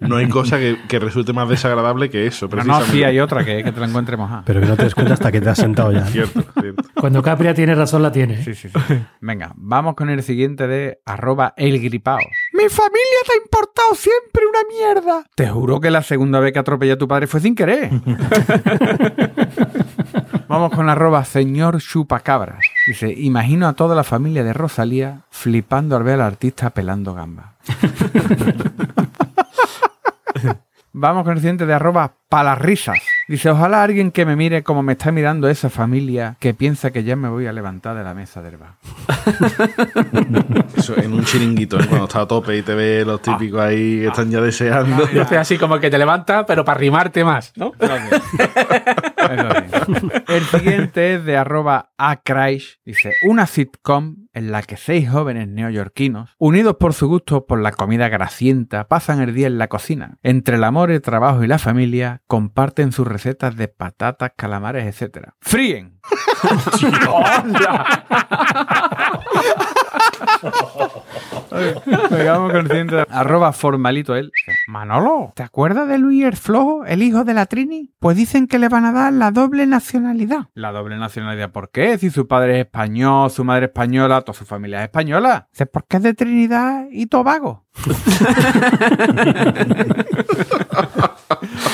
[0.00, 3.44] No hay cosa que, que resulte más desagradable que eso, Pero no, sí hay otra
[3.44, 4.42] que, que te la encuentres mojada.
[4.44, 6.04] Pero que no te des cuenta hasta que te has sentado ya.
[6.06, 6.82] Cierto, cierto.
[6.94, 8.34] Cuando Capria tiene razón, la tiene.
[8.34, 8.42] ¿eh?
[8.44, 8.94] Sí, sí, sí.
[9.20, 12.18] Venga, vamos con el siguiente de arroba elgripao.
[12.54, 15.24] Mi familia te ha importado siempre una mierda.
[15.36, 17.90] Te juro que la segunda vez que atropellé a tu padre fue sin querer.
[20.50, 22.58] vamos con arroba señor chupacabras.
[22.86, 27.54] Dice, imagino a toda la familia de Rosalía flipando al ver al artista pelando gamba.
[30.92, 32.96] Vamos con el siguiente de arroba palarrisas.
[33.28, 37.02] Dice, ojalá alguien que me mire como me está mirando esa familia que piensa que
[37.04, 38.76] ya me voy a levantar de la mesa del bar.
[40.76, 41.86] Eso en un chiringuito, ¿eh?
[41.86, 45.10] cuando está a tope y te ve los típicos ahí que están ya deseando.
[45.10, 47.72] Yo estoy así como que te levantas, pero para rimarte más, ¿no?
[50.28, 52.78] El siguiente es de arroba acraish.
[52.84, 57.72] Dice, una sitcom en la que seis jóvenes neoyorquinos, unidos por su gusto por la
[57.72, 60.18] comida grasienta, pasan el día en la cocina.
[60.22, 65.30] Entre el amor, el trabajo y la familia, comparten sus recetas de patatas, calamares, etc.
[65.40, 65.98] ¡Fríen!
[72.08, 74.30] Pegamos con el siguiente de arroba formalito él.
[74.68, 77.90] Manolo, ¿te acuerdas de Luis el Flojo, el hijo de la Trini?
[77.98, 80.50] Pues dicen que le van a dar la doble nacionalidad.
[80.54, 81.98] ¿La doble nacionalidad por qué?
[81.98, 85.48] Si su padre es español, su madre española, toda su familia es española.
[85.50, 87.66] Dice, porque es de Trinidad y Tobago.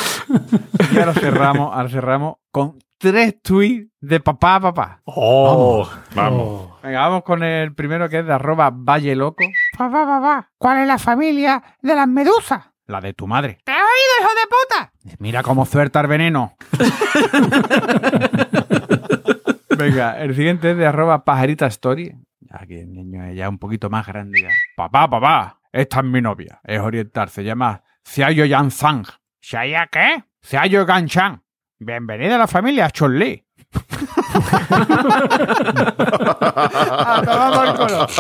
[0.92, 5.00] y ahora cerramos, ahora cerramos con tres tweets de papá a papá.
[5.04, 6.70] Oh, Vamos.
[6.82, 9.44] Venga, vamos con el primero que es de arroba Valle Loco.
[9.76, 12.62] Papá, papá, ¿cuál es la familia de las medusas?
[12.86, 13.58] La de tu madre.
[13.64, 14.92] ¿Te has oído, hijo de puta?
[15.18, 16.54] Mira cómo suelta el veneno.
[19.76, 22.14] Venga, el siguiente es de arroba pajarita story.
[22.50, 24.50] Aquí el niño es ya un poquito más grande ya.
[24.76, 26.60] Papá, papá, esta es mi novia.
[26.64, 29.04] Es oriental, se llama Xiaoyo Yansang.
[29.40, 30.22] ¿Xiaya qué?
[30.48, 31.42] Xiaoyo Ganchan.
[31.78, 33.44] Bienvenida a la familia Chun-Li.
[37.06, 38.06] A tomar por culo.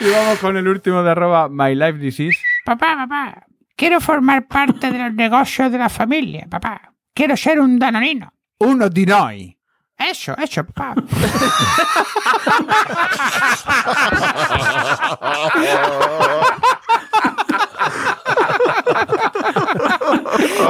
[0.00, 2.38] Y vamos con el último de arroba My Life Disease.
[2.64, 3.44] Papá, papá,
[3.76, 6.92] quiero formar parte de los negocios de la familia, papá.
[7.12, 8.32] Quiero ser un danonino.
[8.60, 9.58] Uno dinoi.
[9.98, 10.94] Eso, eso, papá.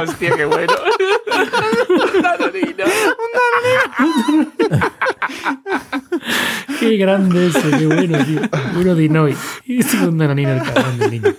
[0.01, 0.73] Hostia, qué bueno.
[6.79, 8.41] Qué grande ese, qué bueno, tío.
[8.79, 9.35] Uno de Inoi.
[9.65, 11.29] Y es un danonino el cabrón del niño.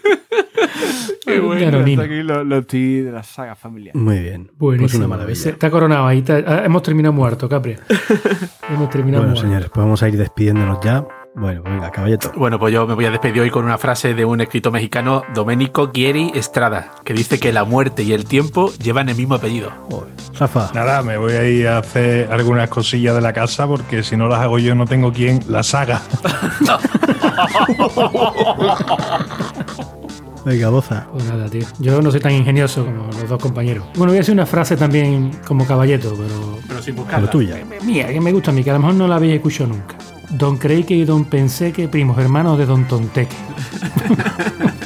[1.25, 1.65] Qué Un bueno.
[1.71, 2.03] danonino.
[2.03, 3.95] Hasta aquí los los tweets de la saga familiar.
[3.95, 4.47] Muy bien.
[4.47, 5.07] Pues Buenísimo.
[5.07, 5.51] una maravilla.
[5.51, 6.19] Está coronado ahí.
[6.19, 7.77] está- ah, hemos terminado muerto, Capri.
[8.69, 9.41] Hemos terminado Bueno, muerto.
[9.41, 11.05] señores, pues vamos a ir despidiéndonos ya.
[11.35, 12.33] Bueno, venga, caballeto.
[12.37, 15.23] Bueno, pues yo me voy a despedir hoy con una frase de un escritor mexicano,
[15.33, 19.71] Domenico Gieri Estrada, que dice que la muerte y el tiempo llevan el mismo apellido.
[19.91, 20.13] Joder.
[20.39, 24.17] Rafa, Nada, me voy a ir a hacer algunas cosillas de la casa porque si
[24.17, 26.03] no las hago yo no tengo quien las haga.
[30.45, 31.07] venga, boza.
[31.13, 31.65] Pues nada, tío.
[31.79, 33.85] Yo no soy tan ingenioso como los dos compañeros.
[33.95, 37.57] Bueno, voy a decir una frase también como caballeto, pero Pero sin Pero tuya.
[37.85, 39.97] mía, que me gusta a mí, que a lo mejor no la habéis escuchado nunca.
[40.31, 43.37] Don Creike y Don Pensé que primos hermanos de Don Tonteque.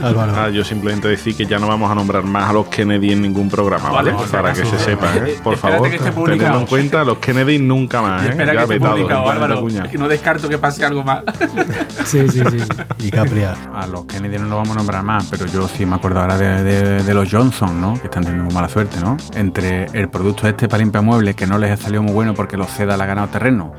[0.00, 0.32] Álvaro.
[0.36, 3.22] Ah, yo simplemente decir que ya no vamos a nombrar más a los Kennedy en
[3.22, 4.12] ningún programa, ¿vale?
[4.12, 5.38] Vale, Para que se sepa, ¿eh?
[5.42, 8.30] Por Espérate favor, tenedlo en cuenta, los Kennedy nunca más, ¿eh?
[8.30, 9.68] Espera ya vetado, Álvaro.
[9.68, 11.22] Es que no descarto que pase algo más.
[12.04, 12.58] Sí, sí, sí.
[13.00, 13.54] Y Capriar.
[13.74, 16.38] A los Kennedy no lo vamos a nombrar más, pero yo sí me acuerdo ahora
[16.38, 17.94] de, de- de los Johnson, ¿no?
[18.00, 19.16] Que están teniendo mala suerte, ¿no?
[19.34, 22.56] Entre el producto este para limpiar muebles, que no les ha salido muy bueno porque
[22.56, 23.72] los CEDA le ha ganado terreno,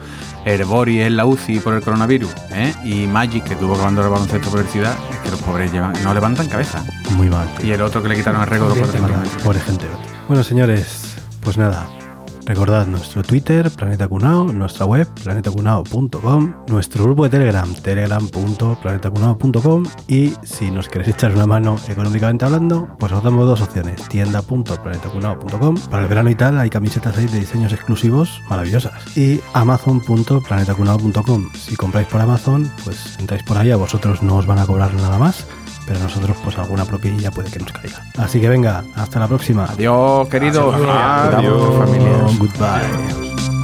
[0.45, 2.73] Herbori en la UCI por el coronavirus, ¿eh?
[2.83, 5.93] Y Magic, que tuvo que abandonar el baloncesto por obesidad, es que los pobres llevan,
[6.03, 6.83] no levantan cabeza.
[7.11, 7.47] Muy mal.
[7.63, 8.77] Y el otro que le quitaron el récord
[9.43, 9.85] Pobre gente.
[10.27, 11.87] Bueno, señores, pues nada.
[12.49, 20.71] Recordad nuestro Twitter, Planeta Cunao, nuestra web, planetacunao.com, nuestro grupo de Telegram, telegram.planetacunao.com y si
[20.71, 26.09] nos queréis echar una mano económicamente hablando, pues os damos dos opciones, tienda.planetacunao.com, para el
[26.09, 31.53] verano y tal hay camisetas ahí de diseños exclusivos maravillosas y amazon.planetacunao.com.
[31.53, 34.91] Si compráis por Amazon, pues entráis por ahí, a vosotros no os van a cobrar
[34.95, 35.45] nada más,
[35.89, 38.03] pero nosotros pues alguna propinilla puede que nos caiga.
[38.19, 39.65] Así que venga, hasta la próxima.
[39.65, 40.75] Adiós, queridos.
[40.75, 41.65] Adiós.
[41.65, 42.11] Tu familia.
[42.37, 43.58] Goodbye.